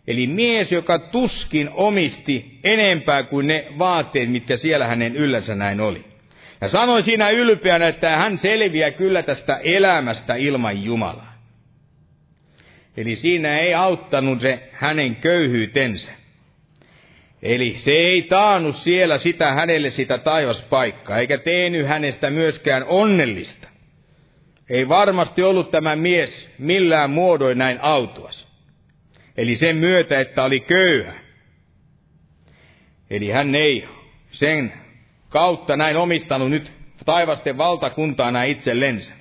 [0.08, 6.06] Eli mies, joka tuskin omisti enempää kuin ne vaatteet, mitkä siellä hänen yllänsä näin oli.
[6.62, 11.36] Ja sanoi siinä ylpeänä, että hän selviää kyllä tästä elämästä ilman Jumalaa.
[12.98, 16.12] Eli siinä ei auttanut se hänen köyhyytensä.
[17.42, 23.68] Eli se ei taannut siellä sitä hänelle sitä taivaspaikkaa, eikä tehnyt hänestä myöskään onnellista.
[24.70, 28.48] Ei varmasti ollut tämä mies millään muodoin näin autuas.
[29.38, 31.14] Eli sen myötä, että oli köyhä.
[33.10, 33.88] Eli hän ei
[34.32, 34.74] sen
[35.30, 36.72] kautta näin omistanut nyt
[37.06, 39.14] taivasten valtakuntaa näin itsellensä.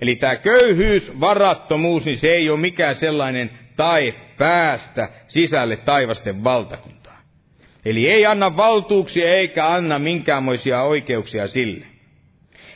[0.00, 7.20] Eli tämä köyhyys, varattomuus, niin se ei ole mikään sellainen tai päästä sisälle taivasten valtakuntaa.
[7.84, 11.93] Eli ei anna valtuuksia eikä anna minkäänmoisia oikeuksia sille.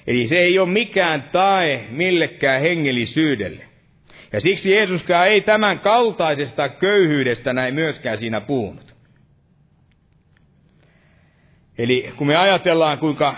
[0.09, 3.65] Eli se ei ole mikään tae millekään hengellisyydelle.
[4.33, 8.95] Ja siksi Jeesuskaan ei tämän kaltaisesta köyhyydestä näin myöskään siinä puhunut.
[11.79, 13.35] Eli kun me ajatellaan, kuinka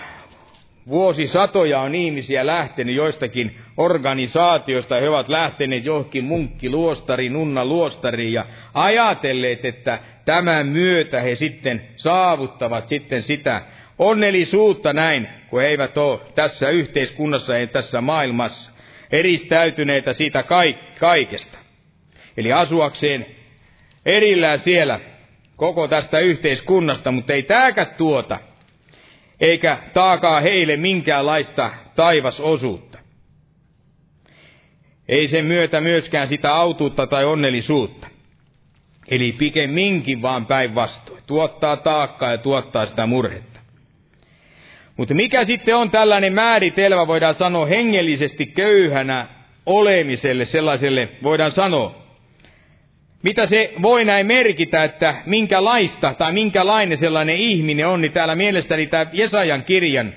[0.87, 9.65] vuosisatoja on ihmisiä lähtenyt joistakin organisaatioista, he ovat lähteneet johonkin munkkiluostari, nunna luostariin ja ajatelleet,
[9.65, 13.61] että tämän myötä he sitten saavuttavat sitten sitä
[14.01, 18.71] onnellisuutta näin, kun he eivät ole tässä yhteiskunnassa ja tässä maailmassa
[19.11, 20.43] eristäytyneitä siitä
[20.99, 21.57] kaikesta.
[22.37, 23.25] Eli asuakseen
[24.05, 24.99] erillään siellä
[25.55, 28.37] koko tästä yhteiskunnasta, mutta ei tääkä tuota,
[29.39, 32.97] eikä taakaa heille minkäänlaista taivasosuutta.
[35.09, 38.07] Ei sen myötä myöskään sitä autuutta tai onnellisuutta.
[39.11, 41.23] Eli pikemminkin vaan päinvastoin.
[41.27, 43.50] Tuottaa taakkaa ja tuottaa sitä murhetta.
[45.01, 49.27] Mutta mikä sitten on tällainen määritelmä, voidaan sanoa hengellisesti köyhänä
[49.65, 51.95] olemiselle, sellaiselle, voidaan sanoa,
[53.23, 58.87] mitä se voi näin merkitä, että minkälaista tai minkälainen sellainen ihminen on, niin täällä mielestäni
[58.87, 60.13] tämä Jesajan kirjan,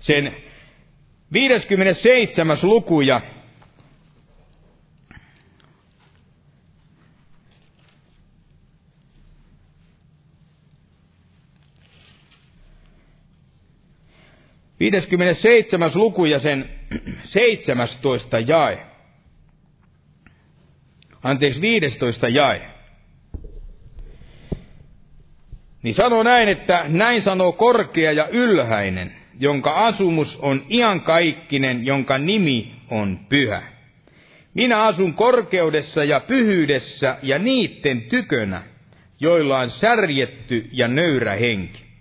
[0.00, 0.36] sen
[1.32, 2.58] 57.
[2.62, 3.20] luku ja
[14.82, 16.68] Viideskymmenesseitsemäs luku ja sen
[17.24, 18.78] 17 jae
[21.22, 22.62] anteeksi 15 jae.
[25.82, 32.72] Niin sanoo näin, että näin sanoo korkea ja ylhäinen, jonka asumus on iankaikkinen, jonka nimi
[32.90, 33.62] on pyhä.
[34.54, 38.62] Minä asun korkeudessa ja pyhyydessä ja niitten tykönä,
[39.20, 41.91] joilla on särjetty ja nöyrä henki.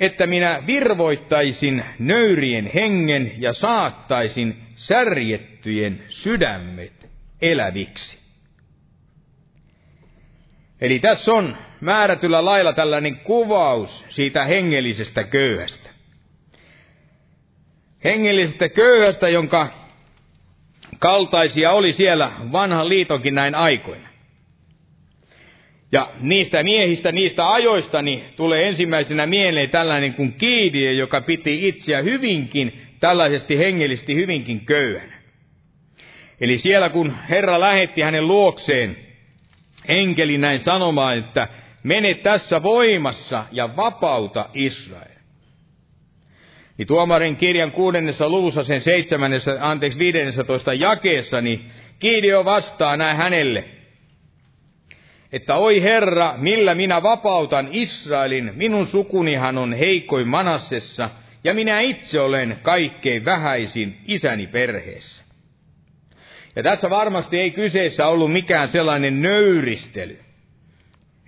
[0.00, 7.10] Että minä virvoittaisin nöyrien hengen ja saattaisin särjettyjen sydämet
[7.42, 8.18] eläviksi.
[10.80, 15.90] Eli tässä on määrätyllä lailla tällainen kuvaus siitä hengellisestä köyhästä.
[18.04, 19.68] Hengellisestä köyhästä, jonka
[20.98, 24.05] kaltaisia oli siellä vanhan liitonkin näin aikoina.
[25.96, 32.02] Ja niistä miehistä, niistä ajoista, niin tulee ensimmäisenä mieleen tällainen kuin Kiidie, joka piti itseä
[32.02, 35.12] hyvinkin, tällaisesti hengellisesti hyvinkin köyhän.
[36.40, 38.96] Eli siellä kun Herra lähetti hänen luokseen
[39.88, 41.48] enkeli näin sanomaan, että
[41.82, 45.16] mene tässä voimassa ja vapauta Israel.
[46.78, 50.44] Niin tuomarin kirjan kuudennessa luvussa sen seitsemännessä, anteeksi viidennessä
[50.78, 51.64] jakeessa, niin
[51.98, 53.75] Kiidio vastaa näin hänelle,
[55.36, 61.10] että oi Herra, millä minä vapautan Israelin, minun sukunihan on heikoin Manassessa,
[61.44, 65.24] ja minä itse olen kaikkein vähäisin isäni perheessä.
[66.56, 70.18] Ja tässä varmasti ei kyseessä ollut mikään sellainen nöyristely.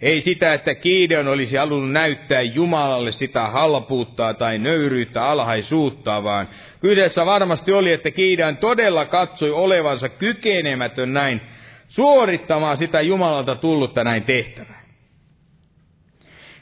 [0.02, 6.48] Ei sitä, että Kiideon olisi halunnut näyttää Jumalalle sitä halpuuttaa tai nöyryyttä, alhaisuutta, vaan
[6.80, 11.40] kyseessä varmasti oli, että Kiideon todella katsoi olevansa kykenemätön näin
[11.88, 14.82] suorittamaan sitä Jumalalta tullutta näin tehtävää.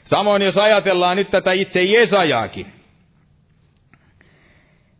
[0.05, 2.67] Samoin jos ajatellaan nyt tätä itse Jesajaakin,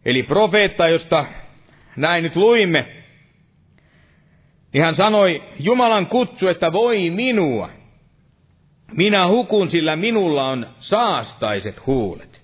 [0.05, 1.25] eli profeetta, josta
[1.95, 2.97] näin nyt luimme,
[4.73, 7.69] niin hän sanoi, Jumalan kutsu, että voi minua.
[8.91, 12.41] Minä hukun, sillä minulla on saastaiset huulet.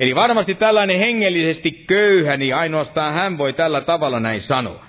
[0.00, 4.85] Eli varmasti tällainen hengellisesti köyhä, niin ainoastaan hän voi tällä tavalla näin sanoa.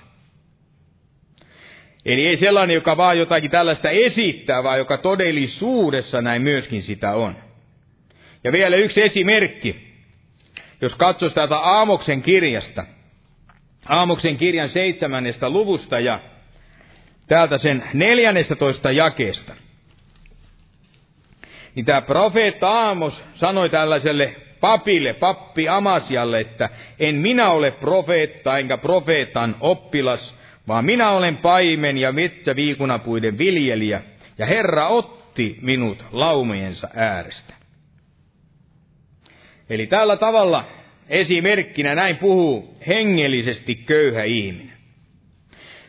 [2.08, 7.36] Eli ei sellainen, joka vaan jotakin tällaista esittää, vaan joka todellisuudessa näin myöskin sitä on.
[8.44, 9.88] Ja vielä yksi esimerkki.
[10.80, 12.84] Jos katsoisi täältä Aamoksen kirjasta,
[13.88, 16.20] Aamoksen kirjan seitsemännestä luvusta ja
[17.26, 19.54] täältä sen neljännestä toista jakeesta.
[21.74, 26.68] Niin tämä profeetta Aamos sanoi tällaiselle papille, pappi Amasialle, että
[27.00, 30.37] en minä ole profeetta enkä profeetan oppilas,
[30.68, 34.02] vaan minä olen paimen ja metsäviikunapuiden viljelijä,
[34.38, 37.54] ja Herra otti minut laumojensa äärestä.
[39.70, 40.64] Eli tällä tavalla
[41.08, 44.78] esimerkkinä näin puhuu hengellisesti köyhä ihminen.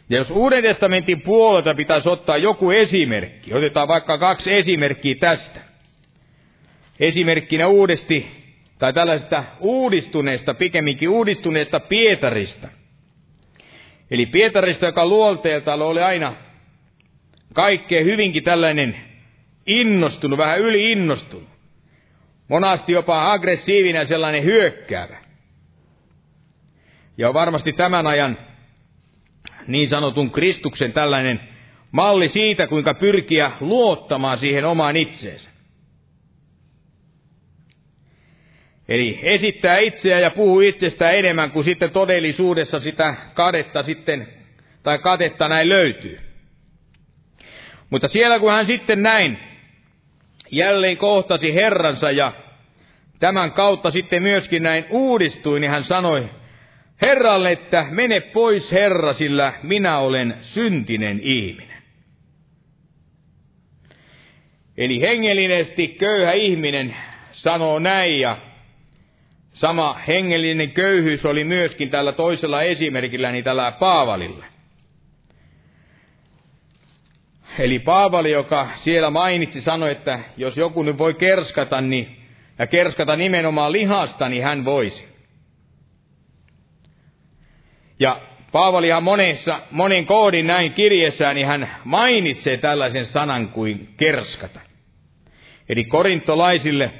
[0.09, 5.59] Ja jos Uuden testamentin puolelta pitäisi ottaa joku esimerkki, otetaan vaikka kaksi esimerkkiä tästä.
[6.99, 8.27] Esimerkkinä uudesti,
[8.79, 12.67] tai tällaisesta uudistuneesta, pikemminkin uudistuneesta Pietarista.
[14.11, 16.35] Eli Pietarista, joka luolteelta oli aina
[17.53, 18.95] kaikkea hyvinkin tällainen
[19.67, 21.49] innostunut, vähän yli innostunut.
[22.47, 25.17] Monasti jopa aggressiivinen sellainen hyökkäävä.
[27.17, 28.37] Ja varmasti tämän ajan
[29.67, 31.39] niin sanotun Kristuksen tällainen
[31.91, 35.49] malli siitä, kuinka pyrkiä luottamaan siihen omaan itseensä.
[38.89, 44.27] Eli esittää itseä ja puhuu itsestään enemmän kuin sitten todellisuudessa sitä kadetta sitten,
[44.83, 46.19] tai katetta näin löytyy.
[47.89, 49.37] Mutta siellä kun hän sitten näin
[50.51, 52.33] jälleen kohtasi Herransa ja
[53.19, 56.29] tämän kautta sitten myöskin näin uudistui, niin hän sanoi
[57.01, 61.83] Herralle, että mene pois Herra, sillä minä olen syntinen ihminen.
[64.77, 66.95] Eli hengellisesti köyhä ihminen
[67.31, 68.48] sanoo näin ja
[69.53, 74.45] sama hengellinen köyhyys oli myöskin tällä toisella esimerkillä, niin tällä Paavalilla.
[77.59, 82.17] Eli Paavali, joka siellä mainitsi, sanoi, että jos joku nyt voi kerskata, niin,
[82.59, 85.07] ja kerskata nimenomaan lihasta, niin hän voisi.
[87.99, 88.21] Ja
[88.51, 94.59] Paavalihan monessa, monen koodin näin kirjeessään, niin hän mainitsee tällaisen sanan kuin kerskata.
[95.69, 96.91] Eli korintolaisille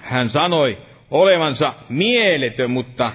[0.00, 3.12] hän sanoi olevansa mieletön, mutta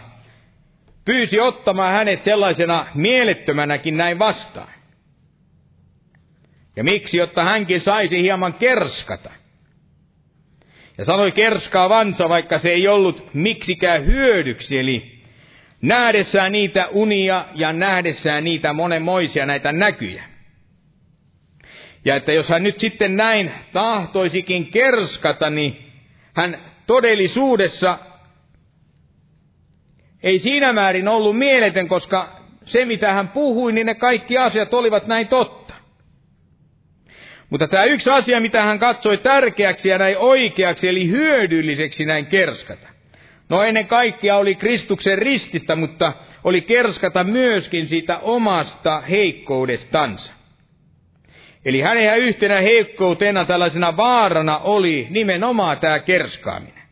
[1.06, 4.74] pyysi ottamaan hänet sellaisena mielettömänäkin näin vastaan.
[6.76, 9.32] Ja miksi, jotta hänkin saisi hieman kerskata.
[10.98, 15.22] Ja sanoi kerskaavansa, vaikka se ei ollut miksikään hyödyksi, eli
[15.82, 20.24] nähdessään niitä unia ja nähdessään niitä monenmoisia näitä näkyjä.
[22.06, 25.92] Ja että jos hän nyt sitten näin tahtoisikin kerskata, niin
[26.36, 28.00] hän todellisuudessa
[30.24, 35.08] ei siinä määrin ollut mieletön, koska se mitä hän puhui, niin ne kaikki asiat olivat
[35.08, 35.74] näin totta.
[37.50, 42.88] Mutta tämä yksi asia, mitä hän katsoi tärkeäksi ja näin oikeaksi, eli hyödylliseksi näin kerskata.
[43.50, 46.14] No ennen kaikkea oli Kristuksen rististä, mutta
[46.44, 50.34] oli kerskata myöskin siitä omasta heikkoudestansa.
[51.66, 56.84] Eli hänen yhtenä heikkoutena tällaisena vaarana oli nimenomaan tämä kerskaaminen.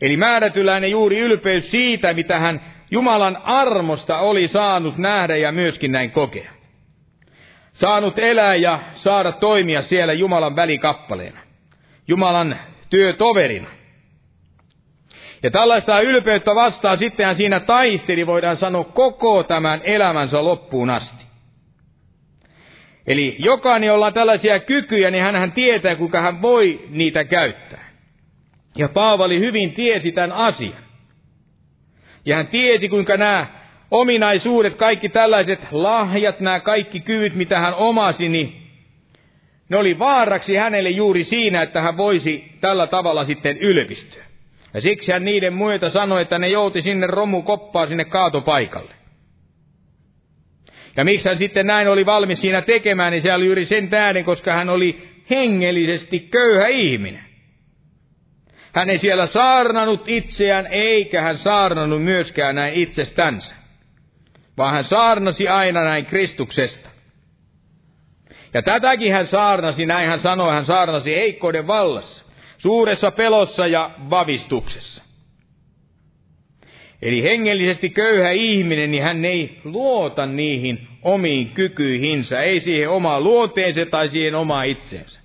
[0.00, 2.60] Eli määrätyläinen juuri ylpeys siitä, mitä hän
[2.90, 6.50] Jumalan armosta oli saanut nähdä ja myöskin näin kokea.
[7.72, 11.40] saanut elää ja saada toimia siellä Jumalan välikappaleena,
[12.08, 12.58] Jumalan
[12.90, 13.68] työtoverina.
[15.42, 21.27] Ja tällaista ylpeyttä vastaan sitten hän siinä taisteli, voidaan sanoa, koko tämän elämänsä loppuun asti.
[23.08, 27.90] Eli jokainen, jolla on tällaisia kykyjä, niin hän tietää, kuinka hän voi niitä käyttää.
[28.76, 30.84] Ja Paavali hyvin tiesi tämän asian.
[32.24, 33.46] Ja hän tiesi, kuinka nämä
[33.90, 38.70] ominaisuudet, kaikki tällaiset lahjat, nämä kaikki kyvyt, mitä hän omasi, niin
[39.68, 44.24] ne oli vaaraksi hänelle juuri siinä, että hän voisi tällä tavalla sitten ylpistyä.
[44.74, 48.97] Ja siksi hän niiden myötä sanoi, että ne jouti sinne romukoppaan sinne kaatopaikalle.
[50.98, 54.24] Ja miksi hän sitten näin oli valmis siinä tekemään, niin se oli juuri sen tähden,
[54.24, 57.24] koska hän oli hengellisesti köyhä ihminen.
[58.72, 63.54] Hän ei siellä saarnannut itseään, eikä hän saarnannut myöskään näin itsestänsä,
[64.56, 66.90] vaan hän saarnasi aina näin Kristuksesta.
[68.54, 72.24] Ja tätäkin hän saarnasi, näin hän sanoi, hän saarnasi heikkouden vallassa,
[72.58, 75.07] suuressa pelossa ja vavistuksessa.
[77.02, 83.86] Eli hengellisesti köyhä ihminen, niin hän ei luota niihin omiin kykyihinsä, ei siihen omaan luonteensa
[83.86, 85.20] tai siihen omaan itseensä.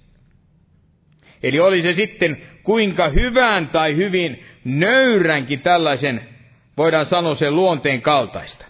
[1.43, 6.29] Eli oli se sitten kuinka hyvän tai hyvin nöyränkin tällaisen,
[6.77, 8.65] voidaan sanoa sen luonteen kaltaista.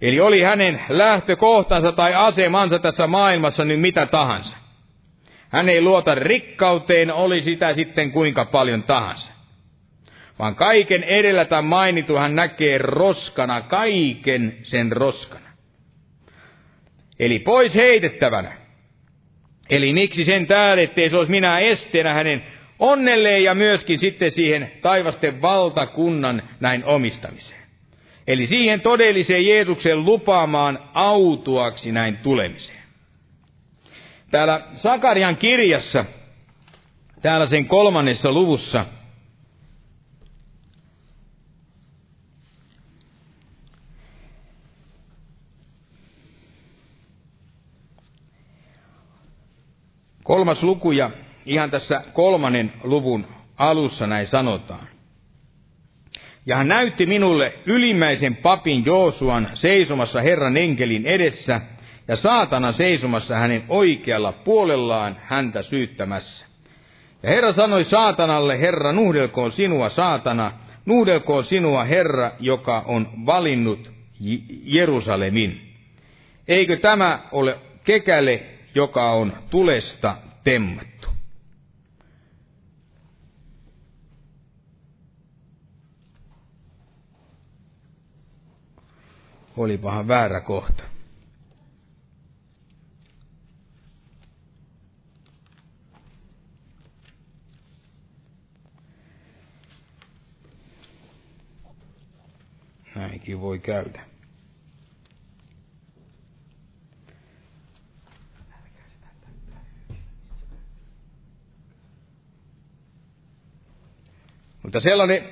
[0.00, 4.56] Eli oli hänen lähtökohtansa tai asemansa tässä maailmassa niin mitä tahansa.
[5.48, 9.32] Hän ei luota rikkauteen, oli sitä sitten kuinka paljon tahansa.
[10.38, 15.50] Vaan kaiken edellä tämän mainitu hän näkee roskana, kaiken sen roskana.
[17.18, 18.52] Eli pois heitettävänä.
[19.70, 22.44] Eli miksi sen tähden, ettei se olisi minä esteenä hänen
[22.78, 27.64] onnelleen ja myöskin sitten siihen taivasten valtakunnan näin omistamiseen.
[28.26, 32.84] Eli siihen todelliseen Jeesuksen lupaamaan autuaksi näin tulemiseen.
[34.30, 36.04] Täällä Sakarian kirjassa,
[37.22, 38.86] täällä sen kolmannessa luvussa,
[50.34, 51.10] Kolmas luku ja
[51.46, 53.26] ihan tässä kolmannen luvun
[53.56, 54.86] alussa näin sanotaan.
[56.46, 61.60] Ja hän näytti minulle ylimmäisen papin Joosuan seisomassa Herran enkelin edessä
[62.08, 66.46] ja saatana seisomassa hänen oikealla puolellaan häntä syyttämässä.
[67.22, 70.52] Ja Herra sanoi saatanalle, Herra, nuhdelkoon sinua, saatana,
[70.86, 73.92] nuhdelkoon sinua, Herra, joka on valinnut
[74.64, 75.60] Jerusalemin.
[76.48, 81.08] Eikö tämä ole kekäle joka on tulesta temmattu.
[89.56, 90.82] Olipahan väärä kohta.
[102.96, 104.13] Näinkin voi käydä.
[114.64, 115.24] Mutta sellainen,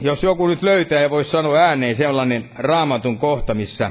[0.00, 3.90] jos joku nyt löytää ja voisi sanoa ääneen sellainen raamatun kohta, missä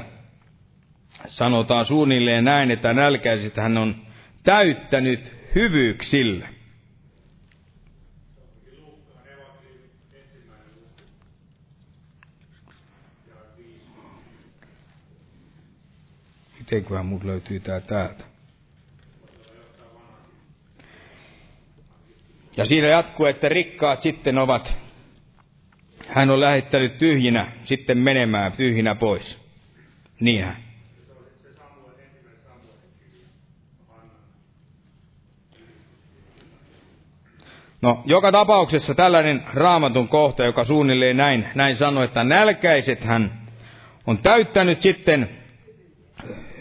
[1.26, 3.96] sanotaan suunnilleen näin, että nälkäiset hän on
[4.42, 6.48] täyttänyt hyvyyksillä.
[16.58, 18.33] Mitenköhän mut löytyy tää täältä?
[22.56, 24.76] Ja siinä jatkuu, että rikkaat sitten ovat,
[26.08, 29.38] hän on lähettänyt tyhjinä sitten menemään tyhjinä pois.
[30.20, 30.56] Niinhän.
[37.82, 43.32] No, joka tapauksessa tällainen raamatun kohta, joka suunnilleen näin, näin sanoi, että nälkäiset hän
[44.06, 45.28] on täyttänyt sitten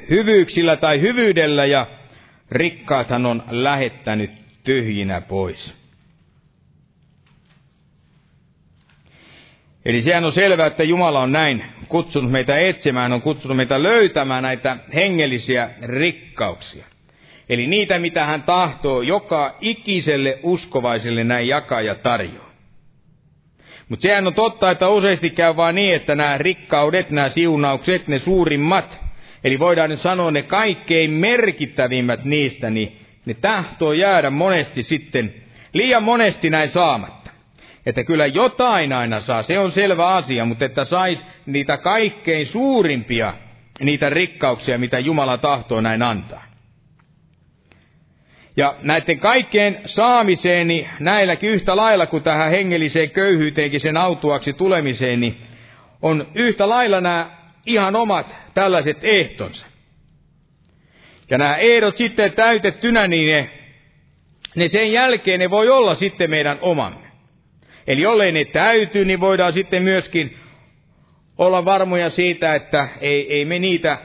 [0.09, 1.87] hyvyyksillä tai hyvyydellä ja
[2.51, 4.31] rikkaat hän on lähettänyt
[4.63, 5.82] tyhjinä pois.
[9.85, 14.43] Eli sehän on selvää, että Jumala on näin kutsunut meitä etsimään, on kutsunut meitä löytämään
[14.43, 16.85] näitä hengellisiä rikkauksia.
[17.49, 22.53] Eli niitä, mitä hän tahtoo joka ikiselle uskovaiselle näin jakaa ja tarjoaa.
[23.89, 28.19] Mutta sehän on totta, että useasti käy vaan niin, että nämä rikkaudet, nämä siunaukset, ne
[28.19, 29.01] suurimmat,
[29.43, 35.33] eli voidaan nyt sanoa ne kaikkein merkittävimmät niistä, niin ne tahtoo jäädä monesti sitten,
[35.73, 37.22] liian monesti näin saamatta.
[37.85, 43.33] Että kyllä jotain aina saa, se on selvä asia, mutta että sais niitä kaikkein suurimpia
[43.79, 46.43] niitä rikkauksia, mitä Jumala tahtoo näin antaa.
[48.57, 55.19] Ja näiden kaikkien saamiseen, niin näilläkin yhtä lailla kuin tähän hengelliseen köyhyyteenkin sen autuaksi tulemiseen,
[55.19, 55.37] niin
[56.01, 57.29] on yhtä lailla nämä
[57.65, 59.67] ihan omat tällaiset ehtonsa.
[61.29, 63.49] Ja nämä ehdot sitten täytettynä, niin ne,
[64.55, 67.02] ne sen jälkeen ne voi olla sitten meidän omamme.
[67.87, 70.37] Eli jollei ne täyty, niin voidaan sitten myöskin
[71.37, 73.97] olla varmoja siitä, että ei, ei me niitä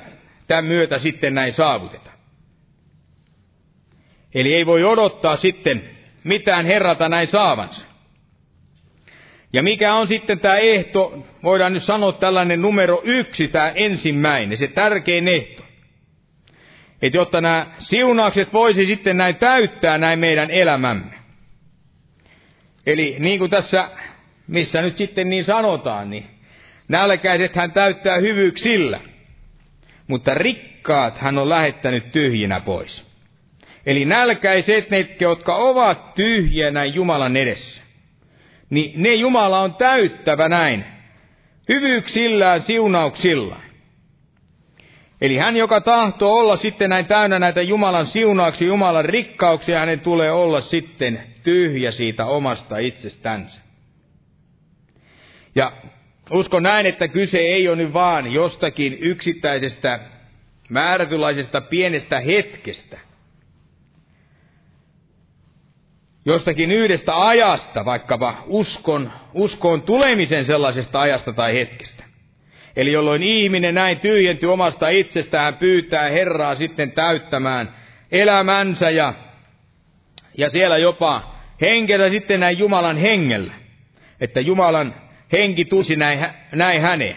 [0.46, 2.10] tämän myötä sitten näin saavuteta.
[4.34, 5.90] Eli ei voi odottaa sitten
[6.24, 7.84] mitään herrata näin saavansa.
[9.52, 14.66] Ja mikä on sitten tämä ehto, voidaan nyt sanoa tällainen numero yksi, tämä ensimmäinen, se
[14.68, 15.62] tärkein ehto.
[17.02, 21.17] Että jotta nämä siunaukset voisi sitten näin täyttää näin meidän elämämme.
[22.89, 23.91] Eli niin kuin tässä,
[24.47, 26.26] missä nyt sitten niin sanotaan, niin
[26.89, 29.01] nälkäiset hän täyttää hyvyyksillä,
[30.07, 33.07] mutta rikkaat hän on lähettänyt tyhjinä pois.
[33.86, 37.82] Eli nälkäiset, ne, jotka ovat tyhjänä Jumalan edessä,
[38.70, 40.84] niin ne Jumala on täyttävä näin,
[41.68, 43.62] hyvyyksillään, siunauksillaan.
[45.20, 50.32] Eli hän, joka tahtoo olla sitten näin täynnä näitä Jumalan siunauksia, Jumalan rikkauksia, hänen tulee
[50.32, 53.61] olla sitten tyhjä siitä omasta itsestänsä.
[55.55, 55.72] Ja
[56.30, 60.01] uskon näin, että kyse ei ole nyt vaan jostakin yksittäisestä
[60.70, 62.99] määrätynlaisesta pienestä hetkestä,
[66.24, 72.05] jostakin yhdestä ajasta, vaikkapa uskon, uskon tulemisen sellaisesta ajasta tai hetkestä.
[72.76, 77.74] Eli jolloin ihminen näin tyhjentyy omasta itsestään, pyytää Herraa sitten täyttämään
[78.12, 79.14] elämänsä ja,
[80.38, 83.54] ja siellä jopa henkellä sitten näin Jumalan hengellä,
[84.20, 84.94] että Jumalan
[85.32, 87.16] henki tusi näin, näin häneen.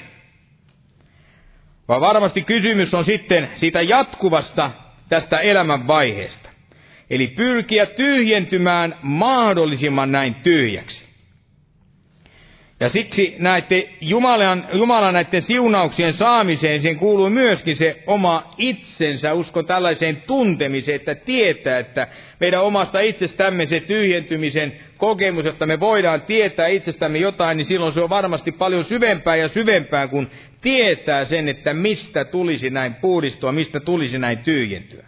[1.87, 4.71] Vaan varmasti kysymys on sitten siitä jatkuvasta
[5.09, 6.49] tästä elämän vaiheesta.
[7.09, 11.10] Eli pyrkiä tyhjentymään mahdollisimman näin tyhjäksi.
[12.81, 19.65] Ja siksi näette Jumalan, Jumalan näiden siunauksien saamiseen, sen kuuluu myöskin se oma itsensä, uskon
[19.65, 22.07] tällaiseen tuntemiseen, että tietää, että
[22.39, 28.01] meidän omasta itsestämme se tyhjentymisen kokemus, jotta me voidaan tietää itsestämme jotain, niin silloin se
[28.01, 30.29] on varmasti paljon syvempää ja syvempää, kun
[30.61, 35.05] tietää sen, että mistä tulisi näin puhdistua, mistä tulisi näin tyhjentyä.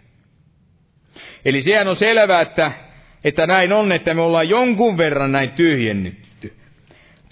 [1.44, 2.72] Eli sehän on selvää, että,
[3.24, 5.50] että näin on, että me ollaan jonkun verran näin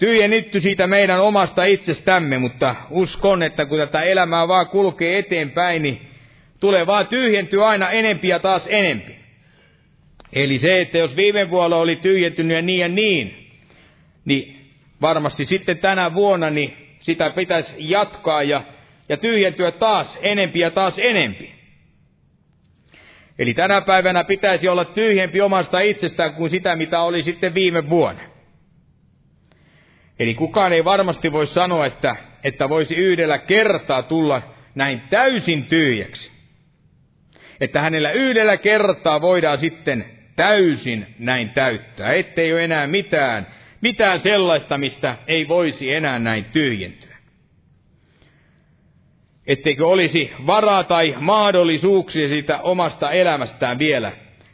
[0.03, 0.59] tyhjennytty.
[0.59, 6.01] Siitä meidän omasta itsestämme, mutta uskon, että kun tätä elämää vaan kulkee eteenpäin, niin
[6.59, 9.15] tulee vaan tyhjentyä aina enempi ja taas enempi.
[10.33, 13.51] Eli se, että jos viime vuonna oli tyhjentynyt ja niin ja niin,
[14.25, 18.63] niin varmasti sitten tänä vuonna niin sitä pitäisi jatkaa ja,
[19.09, 21.53] ja tyhjentyä taas enempi ja taas enempi.
[23.39, 28.32] Eli tänä päivänä pitäisi olla tyhjempi omasta itsestään kuin sitä, mitä oli sitten viime vuonna.
[30.19, 34.41] Eli kukaan ei varmasti voi sanoa, että, että voisi yhdellä kertaa tulla
[34.75, 36.31] näin täysin tyhjäksi.
[37.61, 40.05] Että hänellä yhdellä kertaa voidaan sitten
[40.35, 43.47] täysin näin täyttää, ettei ole enää mitään,
[43.81, 47.13] mitään sellaista, mistä ei voisi enää näin tyhjentyä
[49.47, 54.11] etteikö olisi varaa tai mahdollisuuksia siitä omasta elämästään vielä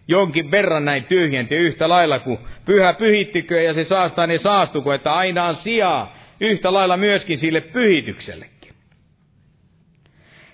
[0.10, 5.14] jonkin verran näin tyhjenti yhtä lailla kuin pyhä pyhittikö ja se saastaa ne saastuko, että
[5.14, 8.74] aina on sijaa yhtä lailla myöskin sille pyhityksellekin.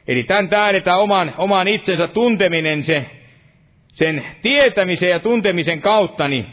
[0.08, 3.06] Eli tämän tähdetään oman, oman itsensä tunteminen, se,
[3.94, 6.46] sen tietämisen ja tuntemisen kautta, niin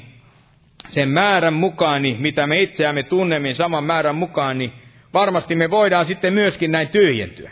[0.90, 4.72] sen määrän mukaan, niin mitä me itseämme tunnemme saman määrän mukaan, niin
[5.14, 7.50] varmasti me voidaan sitten myöskin näin tyhjentyä.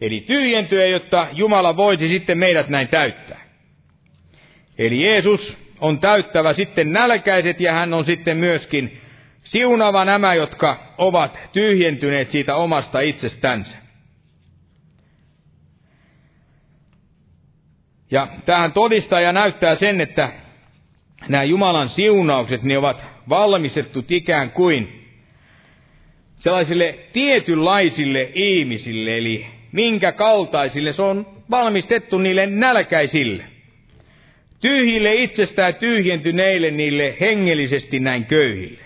[0.00, 3.41] Eli tyhjentyä, jotta Jumala voisi sitten meidät näin täyttää.
[4.86, 9.00] Eli Jeesus on täyttävä sitten nälkäiset ja hän on sitten myöskin
[9.38, 13.78] siunava nämä, jotka ovat tyhjentyneet siitä omasta itsestänsä.
[18.10, 20.32] Ja tähän todistaja näyttää sen, että
[21.28, 25.08] nämä Jumalan siunaukset, ne ovat valmistettu ikään kuin
[26.36, 33.51] sellaisille tietynlaisille ihmisille, eli minkä kaltaisille se on valmistettu niille nälkäisille.
[34.62, 38.84] Tyhjille itsestään tyhjentyneille niille hengellisesti näin köyhille.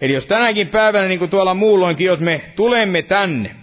[0.00, 3.56] Eli jos tänäkin päivänä, niin kuin tuolla muulloinkin, jos me tulemme tänne,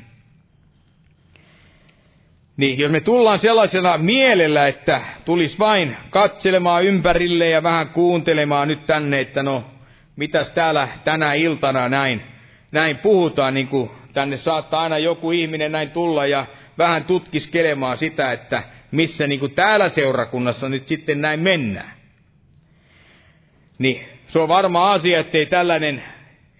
[2.57, 8.85] niin jos me tullaan sellaisella mielellä, että tulis vain katselemaan ympärille ja vähän kuuntelemaan nyt
[8.85, 9.63] tänne, että no,
[10.15, 12.21] mitäs täällä tänä iltana näin,
[12.71, 16.45] näin puhutaan, niin kuin tänne saattaa aina joku ihminen näin tulla ja
[16.77, 21.93] vähän tutkiskelemaan sitä, että missä niin kuin täällä seurakunnassa nyt sitten näin mennään.
[23.79, 26.03] Niin se on varma asia, ettei tällainen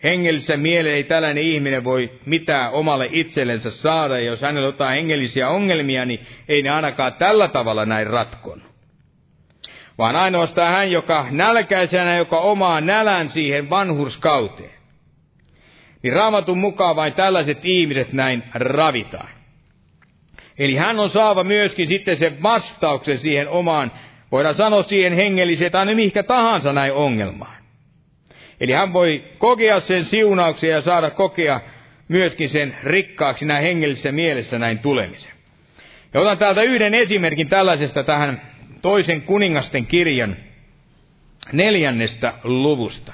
[0.03, 5.49] hengellisessä mieleen ei tällainen ihminen voi mitään omalle itsellensä saada, ja jos hänellä jotain hengellisiä
[5.49, 8.61] ongelmia, niin ei ne ainakaan tällä tavalla näin ratkon.
[9.97, 14.77] Vaan ainoastaan hän, joka nälkäisenä, joka omaa nälän siihen vanhurskauteen.
[16.03, 19.36] Niin raamatun mukaan vain tällaiset ihmiset näin ravitaan.
[20.59, 23.91] Eli hän on saava myöskin sitten sen vastauksen siihen omaan,
[24.31, 27.57] voidaan sanoa siihen hengelliseen tai mihinkä tahansa näin ongelmaan.
[28.59, 31.61] Eli hän voi kokea sen siunauksen ja saada kokea
[32.07, 35.31] myöskin sen rikkaaksi näin hengellisessä mielessä näin tulemisen.
[36.13, 38.41] Ja otan täältä yhden esimerkin tällaisesta tähän
[38.81, 40.35] toisen kuningasten kirjan
[41.51, 43.13] neljännestä luvusta.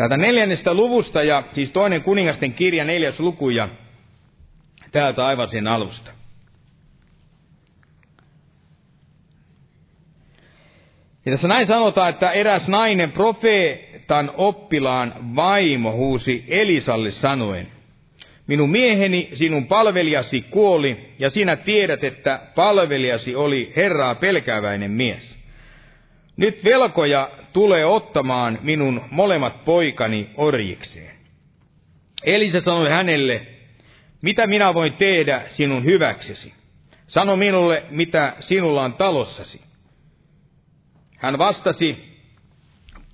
[0.00, 3.68] Täältä neljännestä luvusta ja siis toinen kuningasten kirja neljäs luku ja
[4.92, 6.10] täältä aivan sen alusta.
[11.26, 17.66] Ja tässä näin sanotaan, että eräs nainen profeetan oppilaan vaimo huusi Elisalle sanoen,
[18.46, 25.36] minun mieheni, sinun palvelijasi kuoli, ja sinä tiedät, että palvelijasi oli Herraa pelkääväinen mies.
[26.36, 31.16] Nyt velkoja tulee ottamaan minun molemmat poikani orjikseen.
[32.24, 33.46] Elisa sanoi hänelle,
[34.22, 36.54] mitä minä voin tehdä sinun hyväksesi?
[37.06, 39.60] Sano minulle, mitä sinulla on talossasi.
[41.16, 41.98] Hän vastasi,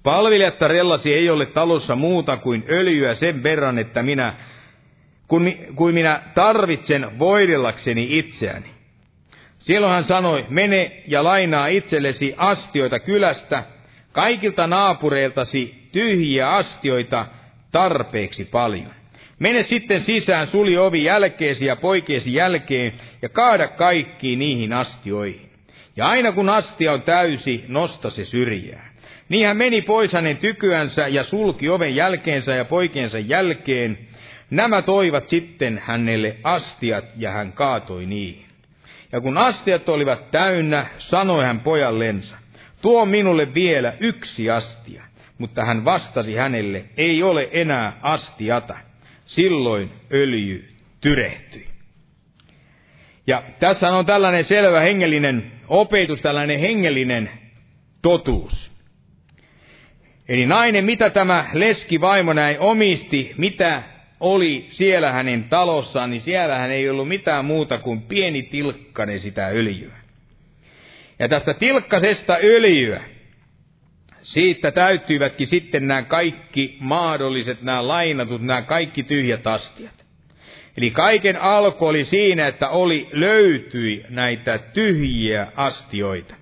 [0.02, 4.34] palvelijattarellasi ei ole talossa muuta kuin öljyä sen verran, että minä,
[5.28, 8.70] kun, kuin minä tarvitsen voidellakseni itseäni.
[9.58, 13.64] Silloin hän sanoi, mene ja lainaa itsellesi astioita kylästä,
[14.16, 17.26] kaikilta naapureiltasi tyhjiä astioita
[17.72, 18.90] tarpeeksi paljon.
[19.38, 22.92] Mene sitten sisään, suli ovi jälkeesi ja poikiesi jälkeen
[23.22, 25.50] ja kaada kaikki niihin astioihin.
[25.96, 28.90] Ja aina kun astia on täysi, nosta se syrjään.
[29.28, 33.98] Niin hän meni pois hänen tykyänsä ja sulki oven jälkeensä ja poikiensa jälkeen.
[34.50, 38.46] Nämä toivat sitten hänelle astiat ja hän kaatoi niihin.
[39.12, 42.36] Ja kun astiat olivat täynnä, sanoi hän pojallensa,
[42.82, 45.02] tuo minulle vielä yksi astia.
[45.38, 48.76] Mutta hän vastasi hänelle, ei ole enää astiata.
[49.24, 50.68] Silloin öljy
[51.00, 51.66] tyrehtyi.
[53.26, 57.30] Ja tässä on tällainen selvä hengellinen opetus, tällainen hengellinen
[58.02, 58.72] totuus.
[60.28, 63.82] Eli nainen, mitä tämä leski vaimo näin omisti, mitä
[64.20, 70.05] oli siellä hänen talossaan, niin siellähän ei ollut mitään muuta kuin pieni tilkkanen sitä öljyä.
[71.18, 73.00] Ja tästä tilkkasesta öljyä,
[74.20, 80.06] siitä täyttyivätkin sitten nämä kaikki mahdolliset, nämä lainatut, nämä kaikki tyhjät astiat.
[80.76, 86.34] Eli kaiken alku oli siinä, että oli, löytyi näitä tyhjiä astioita.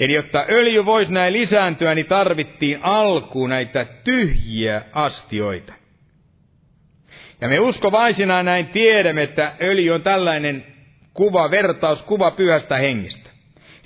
[0.00, 5.72] Eli jotta öljy voisi näin lisääntyä, niin tarvittiin alkuun näitä tyhjiä astioita.
[7.40, 10.64] Ja me uskovaisina näin tiedämme, että öljy on tällainen
[11.18, 13.30] kuva, vertaus, kuva pyhästä hengestä.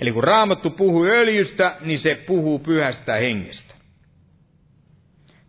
[0.01, 3.73] Eli kun Raamattu puhuu öljystä, niin se puhuu pyhästä hengestä.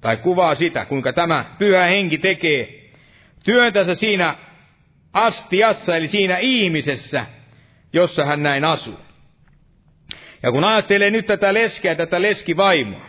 [0.01, 2.91] Tai kuvaa sitä, kuinka tämä pyhä henki tekee
[3.45, 4.35] työntänsä siinä
[5.13, 7.27] astiassa, eli siinä ihmisessä,
[7.93, 8.99] jossa hän näin asuu.
[10.43, 13.07] Ja kun ajattelee nyt tätä leskeä, tätä leskivaimoa,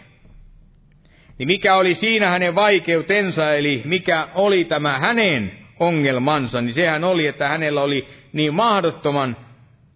[1.37, 7.27] niin mikä oli siinä hänen vaikeutensa, eli mikä oli tämä hänen ongelmansa, niin sehän oli,
[7.27, 9.37] että hänellä oli niin mahdottoman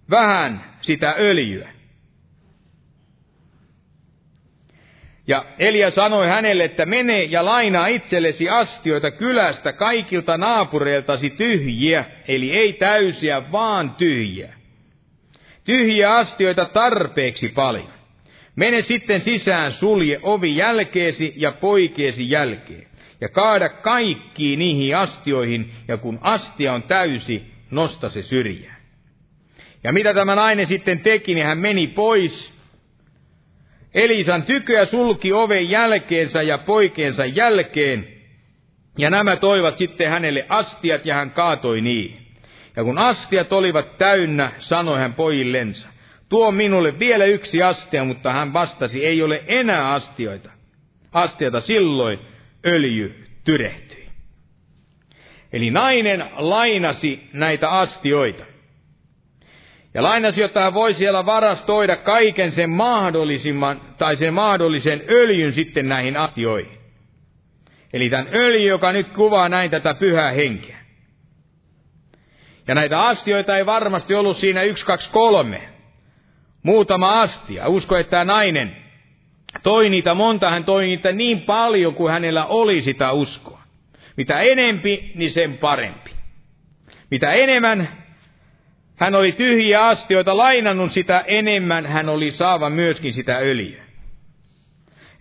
[0.10, 1.70] vähän sitä öljyä.
[5.28, 12.52] Ja Elia sanoi hänelle, että mene ja lainaa itsellesi astioita kylästä kaikilta naapureiltasi tyhjiä, eli
[12.52, 14.54] ei täysiä, vaan tyhjiä.
[15.64, 17.94] Tyhjiä astioita tarpeeksi paljon.
[18.56, 22.88] Mene sitten sisään, sulje ovi jälkeesi ja poikeesi jälkeen,
[23.22, 28.80] ja kaada kaikki niihin astioihin, ja kun astia on täysi, nosta se syrjään.
[29.84, 32.60] Ja mitä tämä nainen sitten teki, niin hän meni pois
[33.94, 38.08] Elisan tyköä sulki oven jälkeensä ja poikeensa jälkeen,
[38.98, 42.22] ja nämä toivat sitten hänelle astiat, ja hän kaatoi niihin.
[42.76, 45.88] Ja kun astiat olivat täynnä, sanoi hän pojillensa,
[46.30, 50.52] tuo minulle vielä yksi astia, mutta hän vastasi, ei ole enää astioita.
[51.12, 52.20] Astiata silloin
[52.66, 53.99] öljy tyrehtyi.
[55.54, 58.46] Eli nainen lainasi näitä astioita.
[59.94, 65.90] Ja lainasi, jotta hän voi siellä varastoida kaiken sen mahdollisimman, tai sen mahdollisen öljyn sitten
[65.90, 66.80] näihin astioihin.
[67.94, 70.80] Eli tämän öljy, joka nyt kuvaa näin tätä pyhää henkeä.
[72.68, 75.70] Ja näitä astioita ei varmasti ollut siinä yksi, kaksi, kolme.
[76.64, 77.68] Muutama astia.
[77.68, 78.76] Usko, että tämä nainen
[79.64, 83.59] toi niitä monta, hän toi niitä niin paljon kuin hänellä oli sitä uskoa.
[84.20, 86.12] Mitä enempi, niin sen parempi.
[87.12, 87.90] Mitä enemmän
[88.96, 93.84] hän oli tyhjiä astioita lainannut, sitä enemmän hän oli saava myöskin sitä öljyä.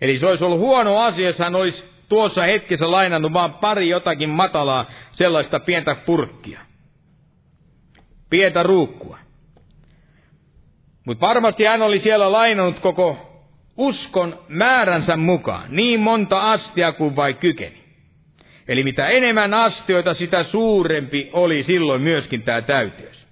[0.01, 4.29] Eli se olisi ollut huono asia, jos hän olisi tuossa hetkessä lainannut vaan pari jotakin
[4.29, 6.59] matalaa sellaista pientä purkkia.
[8.29, 9.17] Pientä ruukkua.
[11.05, 13.43] Mutta varmasti hän oli siellä lainannut koko
[13.77, 17.78] uskon määränsä mukaan niin monta astia kuin vai kykeni.
[18.69, 23.27] Eli mitä enemmän astioita, sitä suurempi oli silloin myöskin tämä täyteys.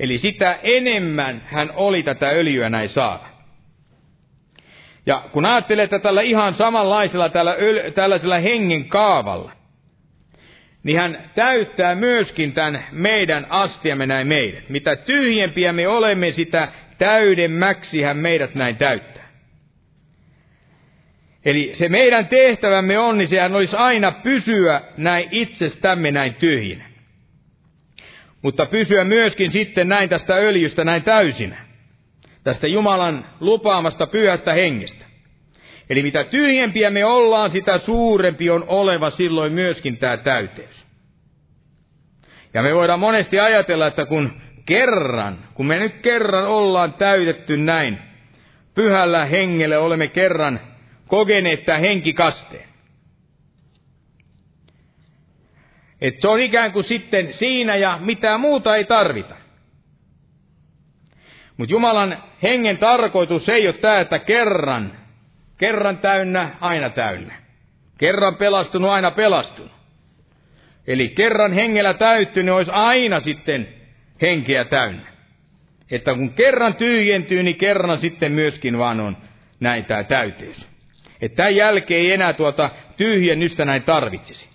[0.00, 3.24] Eli sitä enemmän hän oli tätä öljyä näin saada.
[5.06, 7.56] Ja kun ajattelee, että tällä ihan samanlaisella tällä
[7.94, 9.52] tällaisella hengen kaavalla,
[10.82, 14.68] niin hän täyttää myöskin tämän meidän astiamme näin meidät.
[14.68, 16.68] Mitä tyhjempiä me olemme, sitä
[16.98, 19.09] täydemmäksi hän meidät näin täyttää.
[21.44, 26.84] Eli se meidän tehtävämme on, niin sehän olisi aina pysyä näin itsestämme näin tyhjinä.
[28.42, 31.56] Mutta pysyä myöskin sitten näin tästä öljystä näin täysinä.
[32.44, 35.04] Tästä Jumalan lupaamasta pyhästä hengestä.
[35.90, 40.86] Eli mitä tyhjempiä me ollaan, sitä suurempi on oleva silloin myöskin tämä täyteys.
[42.54, 44.32] Ja me voidaan monesti ajatella, että kun
[44.66, 47.98] kerran, kun me nyt kerran ollaan täytetty näin,
[48.74, 50.60] pyhällä hengelle olemme kerran
[51.10, 52.68] kokeneet tämän henkikasteen.
[56.00, 59.34] Että se on ikään kuin sitten siinä ja mitään muuta ei tarvita.
[61.56, 64.92] Mutta Jumalan hengen tarkoitus ei ole tämä, että kerran,
[65.58, 67.34] kerran täynnä, aina täynnä.
[67.98, 69.72] Kerran pelastunut, aina pelastunut.
[70.86, 73.68] Eli kerran hengellä täyttynyt olisi aina sitten
[74.22, 75.10] henkeä täynnä.
[75.92, 79.16] Että kun kerran tyhjentyy, niin kerran sitten myöskin vaan on
[79.60, 80.69] näin tämä täyteys.
[81.20, 84.48] Että tämän jälkeen ei enää tuota tyhjennystä näin tarvitsisi.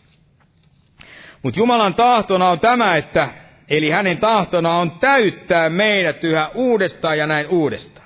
[1.44, 3.30] Mutta Jumalan tahtona on tämä, että
[3.70, 8.06] eli hänen tahtona on täyttää meidät yhä uudestaan ja näin uudestaan.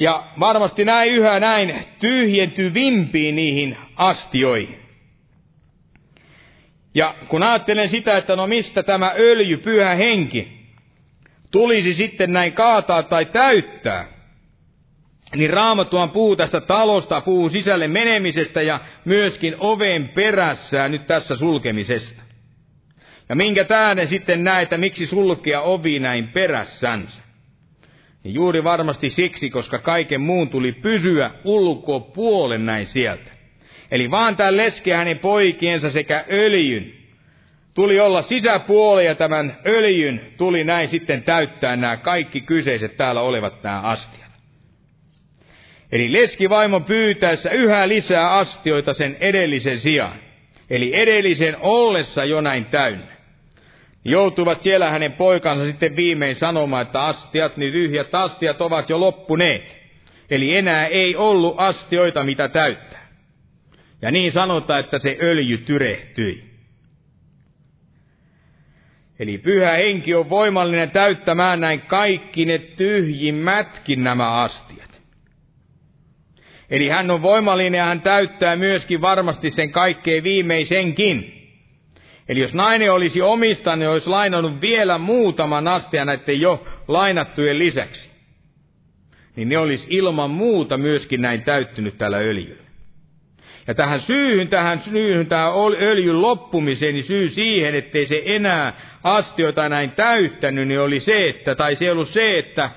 [0.00, 4.78] Ja varmasti näin yhä näin tyhjentyvimpiin niihin astioihin.
[6.94, 10.66] Ja kun ajattelen sitä, että no mistä tämä öljy, pyhä henki,
[11.50, 14.13] tulisi sitten näin kaataa tai täyttää,
[15.36, 22.22] niin Raamattuhan puhuu tästä talosta, puhuu sisälle menemisestä ja myöskin oven perässä nyt tässä sulkemisesta.
[23.28, 27.22] Ja minkä tähden sitten näe, että miksi sulkea ovi näin perässänsä?
[28.24, 33.30] Ja juuri varmasti siksi, koska kaiken muun tuli pysyä ulkopuolen näin sieltä.
[33.90, 36.92] Eli vaan tämä leski hänen poikiensa sekä öljyn
[37.74, 43.62] tuli olla sisäpuoli ja tämän öljyn tuli näin sitten täyttää nämä kaikki kyseiset täällä olevat
[43.62, 44.23] nämä astiat.
[45.94, 50.16] Eli leskivaimon pyytäessä yhä lisää astioita sen edellisen sijaan.
[50.70, 53.14] Eli edellisen ollessa jo näin täynnä.
[54.04, 59.76] Joutuvat siellä hänen poikansa sitten viimein sanomaan, että astiat, niin tyhjät astiat ovat jo loppuneet.
[60.30, 63.08] Eli enää ei ollut astioita, mitä täyttää.
[64.02, 66.44] Ja niin sanotaan, että se öljy tyrehtyi.
[69.18, 74.83] Eli pyhä henki on voimallinen täyttämään näin kaikki ne tyhjimmätkin nämä astiat.
[76.74, 81.34] Eli hän on voimallinen ja hän täyttää myöskin varmasti sen kaikkein viimeisenkin.
[82.28, 88.10] Eli jos nainen olisi omistanut, niin olisi lainannut vielä muutaman astian näiden jo lainattujen lisäksi.
[89.36, 92.64] Niin ne olisi ilman muuta myöskin näin täyttynyt tällä öljyllä.
[93.66, 98.72] Ja tähän syyhyn, tähän syyhyn, tähän öljyn loppumiseen, niin syy siihen, ettei se enää
[99.04, 102.70] astioita näin täyttänyt, niin oli se, että, tai se ei ollut se, että,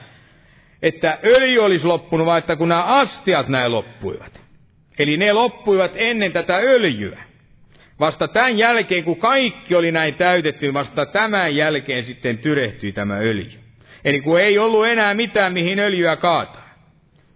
[0.82, 4.41] että öljy olisi loppunut, vaan että kun nämä astiat näin loppuivat.
[4.99, 7.23] Eli ne loppuivat ennen tätä öljyä.
[7.99, 13.59] Vasta tämän jälkeen, kun kaikki oli näin täytetty, vasta tämän jälkeen sitten tyrehtyi tämä öljy.
[14.05, 16.69] Eli kun ei ollut enää mitään, mihin öljyä kaataa,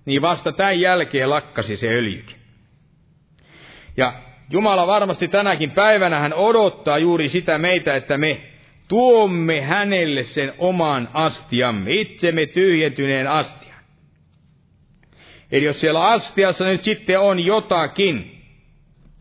[0.06, 2.38] niin vasta tämän jälkeen lakkasi se öljykin.
[3.98, 4.14] Ja
[4.50, 8.42] Jumala varmasti tänäkin päivänä hän odottaa juuri sitä meitä, että me
[8.92, 13.80] tuomme hänelle sen oman astiamme, itsemme tyhjentyneen astian.
[15.52, 18.42] Eli jos siellä astiassa nyt sitten on jotakin,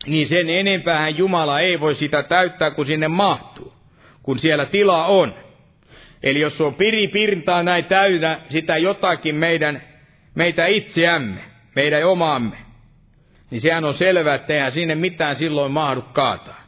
[0.05, 3.73] niin sen enempää Jumala ei voi sitä täyttää, kun sinne mahtuu,
[4.23, 5.35] kun siellä tila on.
[6.23, 9.81] Eli jos on piri pirtaa näin täynnä sitä jotakin meidän,
[10.35, 11.41] meitä itseämme,
[11.75, 12.57] meidän omaamme,
[13.51, 16.60] niin sehän on selvää, että eihän sinne mitään silloin mahdu kaataa.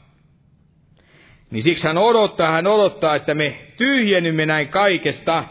[1.53, 5.43] Niin siksi hän odottaa, hän odottaa, että me tyhjennymme näin kaikesta,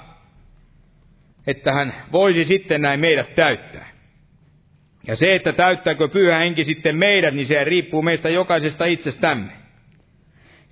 [1.46, 3.88] että hän voisi sitten näin meidät täyttää.
[5.06, 9.52] Ja se, että täyttääkö pyhä henki sitten meidät, niin se riippuu meistä jokaisesta itsestämme.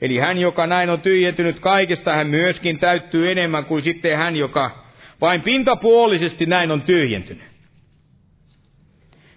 [0.01, 4.85] Eli hän, joka näin on tyhjentynyt kaikesta, hän myöskin täyttyy enemmän kuin sitten hän, joka
[5.21, 7.51] vain pintapuolisesti näin on tyhjentynyt.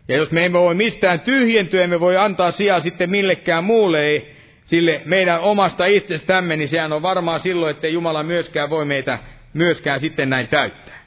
[0.08, 4.43] Ja jos me emme voi mistään tyhjentyä, emme voi antaa sijaa sitten millekään muulle, ei
[4.74, 9.20] sille meidän omasta itsestämme, niin sehän on varmaan silloin, että Jumala myöskään voi meitä
[9.54, 11.04] myöskään sitten näin täyttää.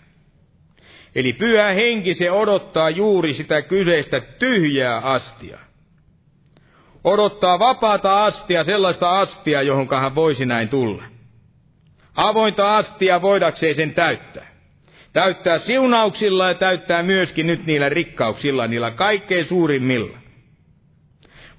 [1.15, 5.59] Eli pyhä henki se odottaa juuri sitä kyseistä tyhjää astia.
[7.05, 11.03] Odottaa vapaata astia, sellaista astia, johon hän voisi näin tulla.
[12.17, 14.47] Avointa astia voidakseen sen täyttää.
[15.13, 20.19] Täyttää siunauksilla ja täyttää myöskin nyt niillä rikkauksilla, niillä kaikkein suurimmilla.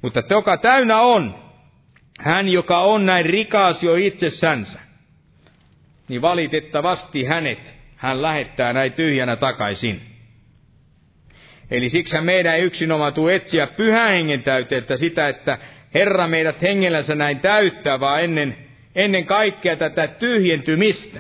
[0.02, 1.47] Mutta joka täynnä on,
[2.18, 4.80] hän joka on näin rikas jo itsessänsä,
[6.08, 10.02] niin valitettavasti hänet hän lähettää näin tyhjänä takaisin.
[11.72, 15.58] Eli siksi meidän ei yksinomaan tule etsiä pyhän hengen täytettä sitä, että
[15.94, 18.58] Herra meidät hengellänsä näin täyttää, vaan ennen,
[18.96, 21.20] ennen kaikkea tätä tyhjentymistä.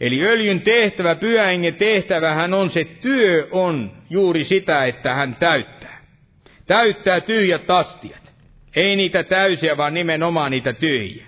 [0.00, 5.36] Eli öljyn tehtävä, pyhän hengen tehtävä, hän on se työ on juuri sitä, että hän
[5.36, 6.04] täyttää.
[6.66, 8.23] Täyttää tyhjät astiat.
[8.76, 11.26] Ei niitä täysiä, vaan nimenomaan niitä tyhjiä.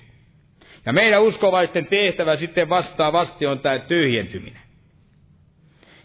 [0.87, 4.61] Ja meidän uskovaisten tehtävä sitten vastaavasti on tämä tyhjentyminen.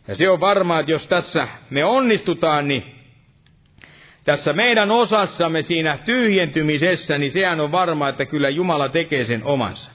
[0.08, 2.84] Ja se on varmaa, että jos tässä me onnistutaan, niin
[4.24, 9.92] tässä meidän osassamme siinä tyhjentymisessä, niin sehän on varmaa, että kyllä Jumala tekee sen omansa.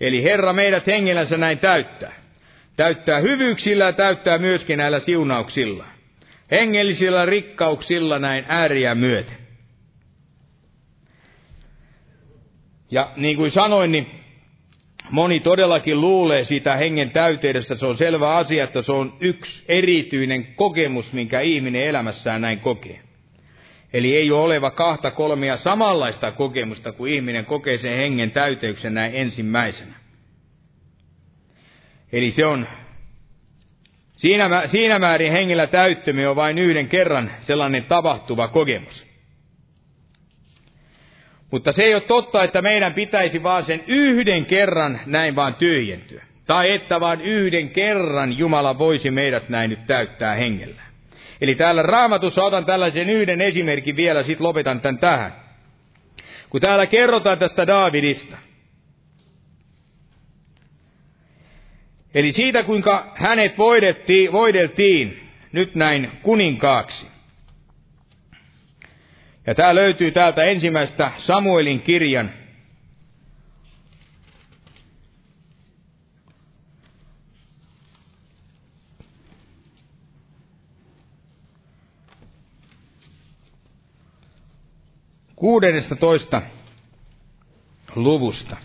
[0.00, 2.12] Eli Herra meidät hengellänsä näin täyttää.
[2.76, 5.84] Täyttää hyvyyksillä ja täyttää myöskin näillä siunauksilla.
[6.50, 9.39] Hengellisillä rikkauksilla näin ääriä myöten.
[12.90, 14.06] Ja niin kuin sanoin, niin
[15.10, 17.76] moni todellakin luulee sitä hengen täyteydestä.
[17.76, 23.00] Se on selvä asia, että se on yksi erityinen kokemus, minkä ihminen elämässään näin kokee.
[23.92, 29.14] Eli ei ole oleva kahta kolmea samanlaista kokemusta, kuin ihminen kokee sen hengen täyteyksen näin
[29.14, 29.94] ensimmäisenä.
[32.12, 32.66] Eli se on,
[34.12, 39.09] siinä, siinä määrin hengellä täyttöminen on vain yhden kerran sellainen tapahtuva kokemus.
[41.50, 46.24] Mutta se ei ole totta, että meidän pitäisi vaan sen yhden kerran näin vaan tyhjentyä.
[46.46, 50.82] Tai että vaan yhden kerran Jumala voisi meidät näin nyt täyttää hengellä.
[51.40, 55.32] Eli täällä raamatussa otan tällaisen yhden esimerkin vielä, sitten lopetan tämän tähän.
[56.50, 58.36] Kun täällä kerrotaan tästä Daavidista.
[62.14, 67.06] Eli siitä, kuinka hänet voideltiin, voideltiin nyt näin kuninkaaksi.
[69.46, 72.30] Ja tämä löytyy täältä ensimmäistä Samuelin kirjan
[85.36, 86.42] kuudennesta toista
[87.94, 88.56] luvusta.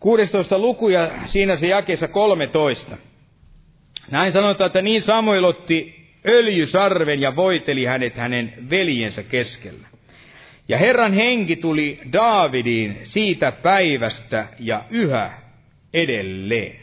[0.00, 2.96] 16 luku ja siinä se jakeessa 13.
[4.10, 9.88] Näin sanotaan, että niin Samuel otti öljysarven ja voiteli hänet hänen veljensä keskellä.
[10.68, 15.32] Ja Herran henki tuli Daavidiin siitä päivästä ja yhä
[15.94, 16.76] edelleen.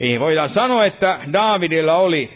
[0.00, 2.30] Ei voidaan sanoa, että Daavidilla oli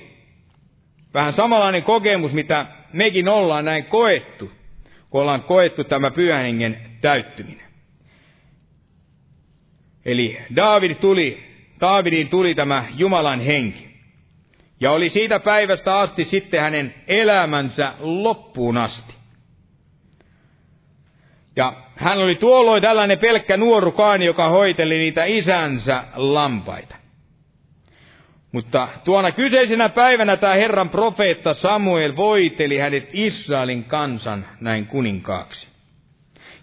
[1.15, 4.51] vähän samanlainen kokemus, mitä mekin ollaan näin koettu,
[5.11, 7.66] kun ollaan koettu tämä pyhän hengen täyttyminen.
[10.07, 11.43] Eli David tuli,
[11.81, 13.97] Davidin tuli tämä Jumalan henki.
[14.81, 19.15] Ja oli siitä päivästä asti sitten hänen elämänsä loppuun asti.
[21.57, 26.97] Ja hän oli tuolloin tällainen pelkkä nuorukaani, joka hoiteli niitä isänsä lampaita.
[28.53, 35.69] Mutta tuona kyseisenä päivänä tämä Herran profeetta Samuel voiteli hänet Israelin kansan näin kuninkaaksi.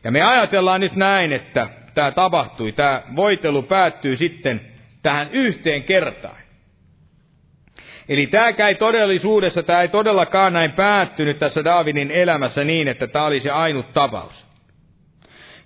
[0.03, 2.71] Ja me ajatellaan nyt näin, että tämä tapahtui.
[2.71, 4.61] Tämä voitelu päättyy sitten
[5.01, 6.43] tähän yhteen kertaan.
[8.09, 13.25] Eli tämä ei todellisuudessa, tämä ei todellakaan näin päättynyt tässä Daavidin elämässä niin, että tämä
[13.25, 14.45] oli se ainut tapaus.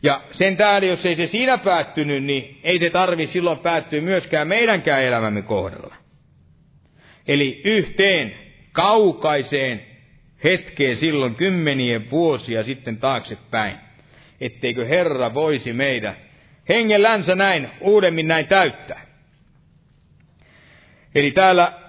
[0.04, 4.48] Ja sen tähden, jos ei se siinä päättynyt, niin ei se tarvi silloin päättyä myöskään
[4.48, 5.96] meidänkään elämämme kohdalla.
[7.28, 8.36] Eli yhteen
[8.72, 9.86] kaukaiseen
[10.44, 13.76] hetkeen silloin kymmenien vuosia sitten taaksepäin,
[14.42, 16.16] etteikö Herra voisi meidän
[16.70, 19.08] hengellänsä näin uudemmin näin täyttää.
[21.16, 21.80] Eli täällä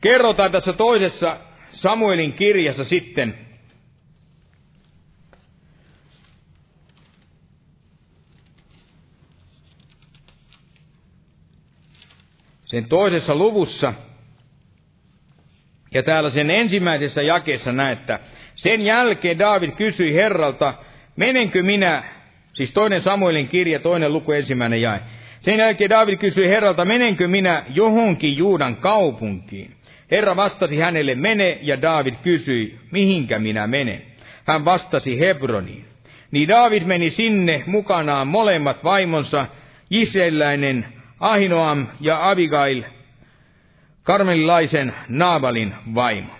[0.00, 1.36] kerrotaan tässä toisessa
[1.72, 3.38] Samuelin kirjassa sitten,
[12.64, 13.94] sen toisessa luvussa,
[15.94, 18.18] ja täällä sen ensimmäisessä jakeessa näette,
[18.54, 20.74] sen jälkeen David kysyi Herralta,
[21.16, 22.04] menenkö minä,
[22.52, 25.00] siis toinen Samuelin kirja, toinen luku, ensimmäinen jae.
[25.40, 29.70] Sen jälkeen David kysyi Herralta, menenkö minä johonkin Juudan kaupunkiin?
[30.10, 34.02] Herra vastasi hänelle, mene, ja David kysyi, mihinkä minä menen?
[34.46, 35.84] Hän vastasi Hebroniin.
[36.30, 39.46] Niin David meni sinne mukanaan molemmat vaimonsa,
[39.90, 40.86] Israeläinen
[41.20, 42.82] Ahinoam ja Abigail,
[44.02, 46.32] karmelilaisen Naabalin vaimo.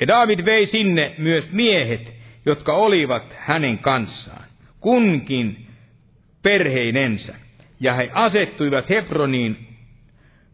[0.00, 2.15] Ja David vei sinne myös miehet,
[2.46, 4.44] jotka olivat hänen kanssaan,
[4.80, 5.66] kunkin
[6.42, 7.34] perheinensä.
[7.80, 9.56] Ja he asettuivat Hebroniin,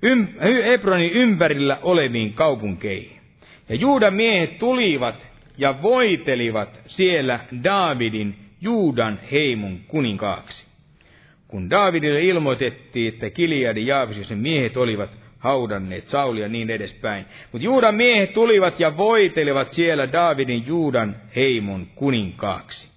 [0.04, 3.20] ym, Hebronin ympärillä oleviin kaupunkeihin.
[3.68, 5.26] Ja Juudan miehet tulivat
[5.58, 10.66] ja voitelivat siellä Daavidin Juudan heimon kuninkaaksi.
[11.48, 17.26] Kun Daavidille ilmoitettiin, että Kiliadin Jaavis miehet olivat haudanneet Saulia niin edespäin.
[17.52, 22.92] Mutta Juudan miehet tulivat ja voitelivat siellä Daavidin Juudan heimon kuninkaaksi.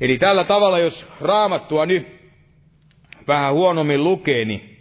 [0.00, 2.06] Eli tällä tavalla, jos raamattua nyt
[3.28, 4.78] vähän huonommin lukee, niin,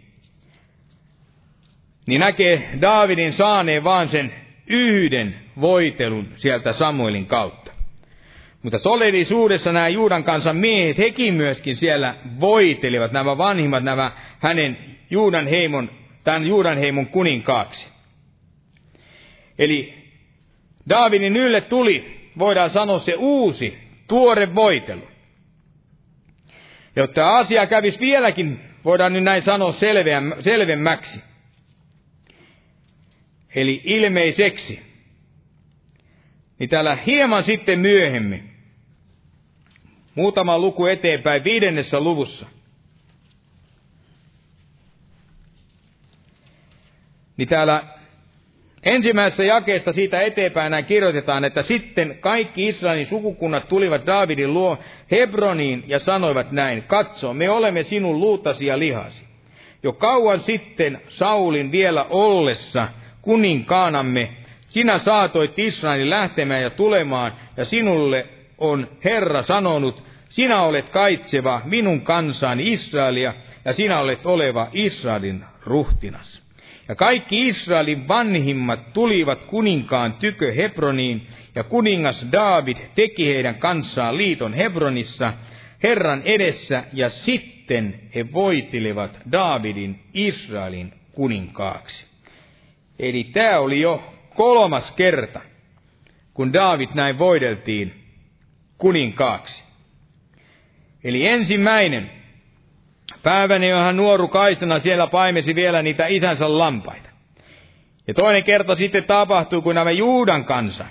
[2.06, 4.34] niin näkee Daavidin saaneen vaan sen
[4.68, 7.63] yhden voitelun sieltä Samuelin kautta.
[8.64, 14.78] Mutta todellisuudessa nämä Juudan kansan miehet, hekin myöskin siellä voitelivat, nämä vanhimmat, nämä hänen
[15.10, 15.90] Juudan heimon,
[16.24, 17.90] tämän Juudan heimon kuninkaaksi.
[19.60, 19.94] Eli
[20.90, 23.78] Daavidin ylle tuli, voidaan sanoa se uusi,
[24.08, 25.08] tuore voitelu.
[26.96, 29.74] Jotta asia kävisi vieläkin, voidaan nyt näin sanoa
[30.40, 31.24] selvemmäksi.
[33.56, 34.80] Eli ilmeiseksi.
[36.60, 38.53] Niin täällä hieman sitten myöhemmin,
[40.16, 42.48] Muutama luku eteenpäin viidennessä luvussa.
[47.38, 47.84] Niin täällä
[48.86, 54.78] ensimmäisessä jakeesta siitä eteenpäin näin kirjoitetaan, että sitten kaikki Israelin sukukunnat tulivat Daavidin luo
[55.12, 59.26] Hebroniin ja sanoivat näin, katso, me olemme sinun luutasi ja lihasi.
[59.84, 62.88] Jo kauan sitten Saulin vielä ollessa
[63.22, 64.30] kuninkaanamme,
[64.66, 68.28] sinä saatoit Israelin lähtemään ja tulemaan, ja sinulle
[68.64, 73.34] on Herra sanonut, sinä olet kaitseva minun kansani Israelia,
[73.66, 76.42] ja sinä olet oleva Israelin ruhtinas.
[76.88, 84.54] Ja kaikki Israelin vanhimmat tulivat kuninkaan tykö Hebroniin, ja kuningas David teki heidän kanssaan liiton
[84.54, 85.34] Hebronissa,
[85.84, 92.08] Herran edessä, ja sitten he voitilivat Davidin Israelin kuninkaaksi.
[93.00, 94.04] Eli tämä oli jo
[94.36, 95.42] kolmas kerta,
[96.34, 98.03] kun David näin voideltiin
[98.78, 99.64] kuninkaaksi.
[101.04, 102.12] Eli ensimmäinen
[103.24, 107.10] päivänä, johon nuorukaisena siellä paimesi vielä niitä isänsä lampaita.
[108.08, 110.86] Ja toinen kerta sitten tapahtui, kun nämä Juudan kansa,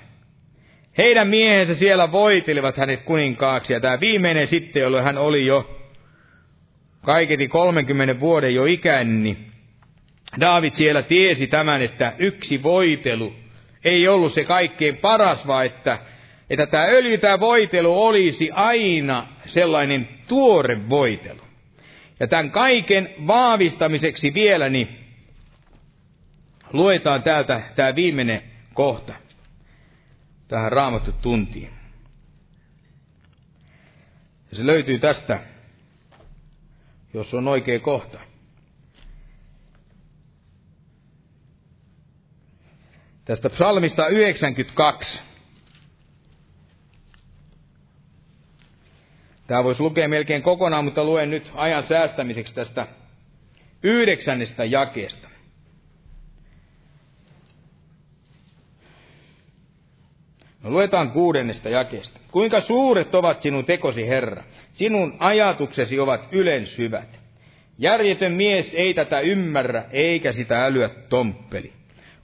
[0.98, 3.72] heidän miehensä siellä voitelivat hänet kuninkaaksi.
[3.72, 5.78] Ja tämä viimeinen sitten, jolloin hän oli jo
[7.04, 9.52] kaiketi 30 vuoden jo ikäinen, niin
[10.40, 13.34] David siellä tiesi tämän, että yksi voitelu
[13.84, 15.98] ei ollut se kaikkein paras, vaan että
[16.52, 21.40] että tämä öljy, tämä voitelu olisi aina sellainen tuore voitelu.
[22.20, 24.98] Ja tämän kaiken vahvistamiseksi vielä, niin
[26.72, 28.42] luetaan täältä tämä viimeinen
[28.74, 29.14] kohta
[30.48, 31.70] tähän raamattu tuntiin.
[34.50, 35.40] Ja se löytyy tästä,
[37.14, 38.20] jos on oikea kohta.
[43.24, 45.31] Tästä psalmista 92.
[49.47, 52.86] Tämä voisi lukea melkein kokonaan, mutta luen nyt ajan säästämiseksi tästä
[53.82, 55.28] yhdeksännestä jakeesta.
[60.62, 62.20] No, luetaan kuudennesta jakeesta.
[62.31, 64.43] Kuinka suuret ovat sinun tekosi, Herra?
[64.73, 67.20] Sinun ajatuksesi ovat ylen syvät.
[67.78, 71.73] Järjetön mies ei tätä ymmärrä, eikä sitä älyä tomppeli.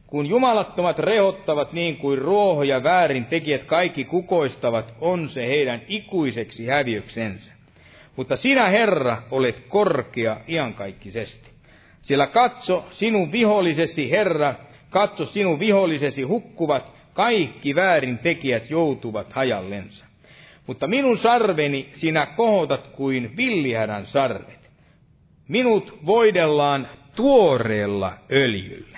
[0.09, 6.67] Kun jumalattomat rehottavat niin kuin ruoho ja väärin tekijät kaikki kukoistavat, on se heidän ikuiseksi
[6.67, 7.53] häviöksensä.
[8.17, 11.51] Mutta sinä, Herra, olet korkea iankaikkisesti.
[12.03, 14.55] Sillä katso, sinun vihollisesi, Herra,
[14.91, 20.07] katso, sinun vihollisesi hukkuvat, kaikki väärin tekijät joutuvat hajallensa.
[20.67, 24.71] Mutta minun sarveni sinä kohotat kuin villihädän sarvet.
[25.49, 28.98] Minut voidellaan tuoreella öljyllä.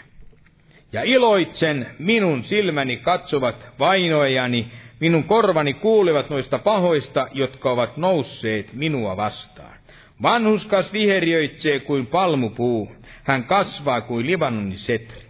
[0.92, 9.16] Ja iloitsen, minun silmäni katsovat vainoajani, minun korvani kuulevat noista pahoista, jotka ovat nousseet minua
[9.16, 9.74] vastaan.
[10.22, 12.92] Vanhuskas viheriöitsee kuin palmupuu,
[13.24, 15.22] hän kasvaa kuin Libanonin setri.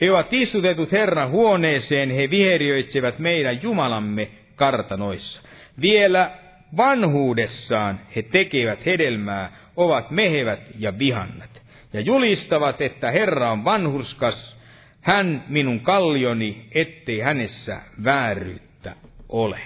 [0.00, 5.42] He ovat istutetut Herran huoneeseen, he viheriöitsevät meidän Jumalamme kartanoissa.
[5.80, 6.30] Vielä
[6.76, 11.62] vanhuudessaan he tekevät hedelmää, ovat mehevät ja vihannat,
[11.92, 14.56] ja julistavat, että Herra on vanhurskas,
[15.04, 18.96] hän minun kallioni, ettei hänessä vääryyttä
[19.28, 19.60] ole.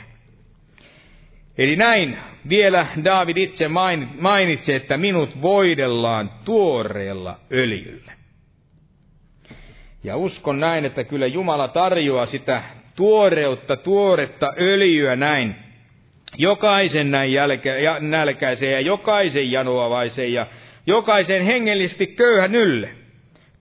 [1.59, 3.69] Eli näin vielä David itse
[4.21, 8.13] mainitsi, että minut voidellaan tuoreella öljyllä.
[10.05, 12.63] Ja uskon näin, että kyllä Jumala tarjoaa sitä
[12.97, 15.55] tuoreutta, tuoretta öljyä näin
[16.37, 20.47] jokaisen näin jälke, ja, nälkäisen ja jokaisen janoavaisen ja
[20.87, 22.91] jokaisen hengellisesti köyhän ylle,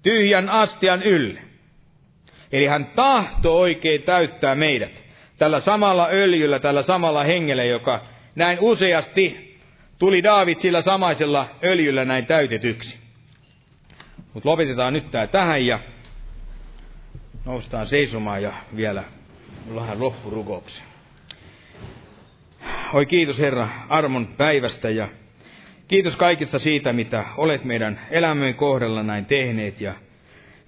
[0.04, 1.47] tyhjän astian ylle.
[2.52, 5.04] Eli hän tahto oikein täyttää meidät
[5.38, 8.06] tällä samalla öljyllä, tällä samalla hengellä, joka
[8.36, 9.58] näin useasti
[10.00, 13.00] tuli Daavid sillä samaisella öljyllä näin täytetyksi.
[14.34, 15.80] Mutta lopetetaan nyt tämä tähän ja
[17.46, 19.04] noustaan seisomaan ja vielä
[19.76, 20.86] vähän loppurukouksen.
[22.94, 25.08] Oi kiitos Herra armon päivästä ja
[25.88, 29.94] kiitos kaikista siitä, mitä olet meidän elämän kohdalla näin tehneet ja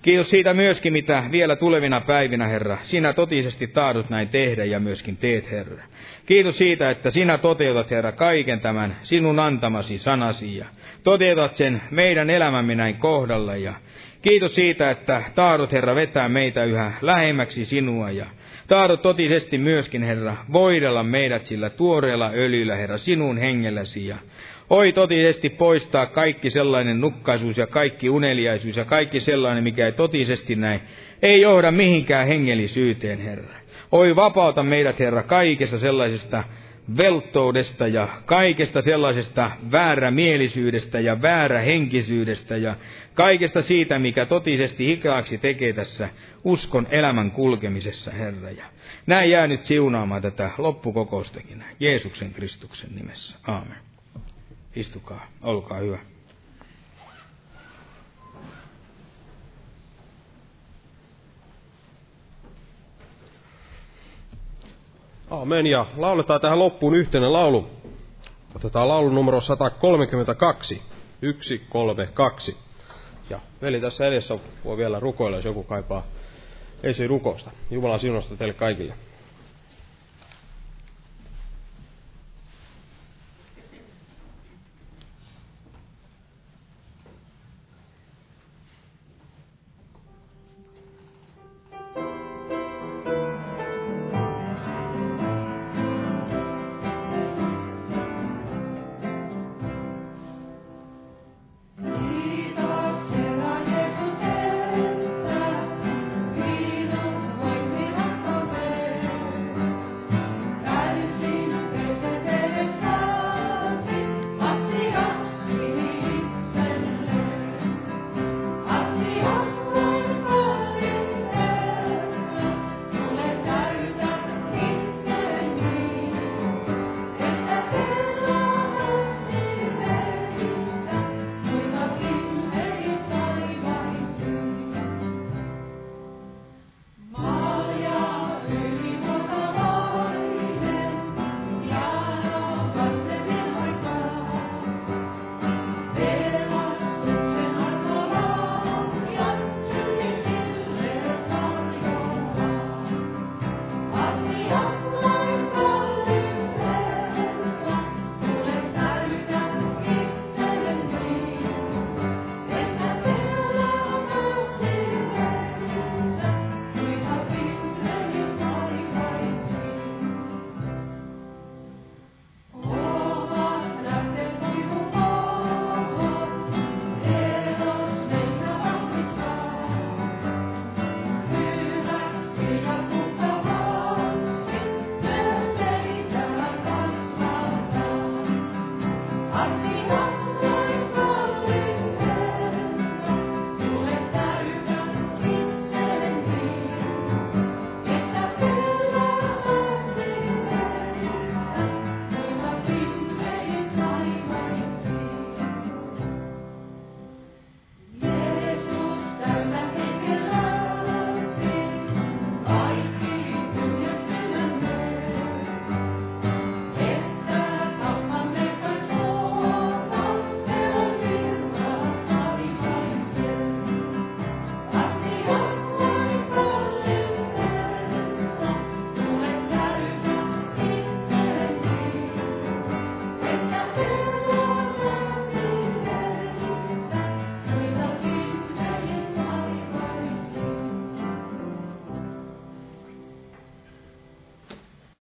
[0.02, 5.18] kiitos siitä myöskin, mitä vielä tulevina päivinä, Herra, sinä totisesti taadut näin tehdä ja myöskin
[5.18, 5.84] teet, Herra.
[6.26, 10.66] Kiitos siitä, että sinä toteutat, Herra, kaiken tämän sinun antamasi sanasi ja
[11.04, 13.74] toteutat sen meidän elämämme näin kohdalla ja
[14.22, 18.26] kiitos siitä, että taadut, Herra, vetää meitä yhä lähemmäksi sinua ja
[18.70, 24.18] Tahdo totisesti myöskin, Herra, voidella meidät sillä tuoreella öljyllä, Herra, sinun hengelläsi ja
[24.70, 30.56] Oi totisesti poistaa kaikki sellainen nukkaisuus ja kaikki uneliaisuus ja kaikki sellainen, mikä ei totisesti
[30.56, 30.82] näin,
[31.22, 33.56] ei johda mihinkään hengellisyyteen, Herra.
[33.92, 36.44] Oi vapauta meidät, Herra, kaikesta sellaisesta
[36.98, 42.76] velttoudesta ja kaikesta sellaisesta väärämielisyydestä ja väärähenkisyydestä ja
[43.14, 46.10] kaikesta siitä, mikä totisesti hikaaksi tekee tässä
[46.44, 48.52] uskon elämän kulkemisessa, Herra.
[48.52, 48.66] Ja
[49.08, 53.38] näin jää nyt siunaamaan tätä loppukokoustakin Jeesuksen Kristuksen nimessä.
[53.48, 53.89] Aamen.
[54.76, 56.00] Istukaa, olkaa hyvä.
[65.30, 65.66] Amen.
[65.68, 67.68] Ja lauletaan tähän loppuun yhteinen laulu.
[68.56, 70.82] Otetaan laulu numero 132.
[71.22, 72.58] 132.
[73.30, 76.04] Ja veli tässä edessä voi vielä rukoilla, jos joku kaipaa
[76.84, 77.52] esirukousta.
[77.72, 78.94] Jumalan siunosta teille kaikille.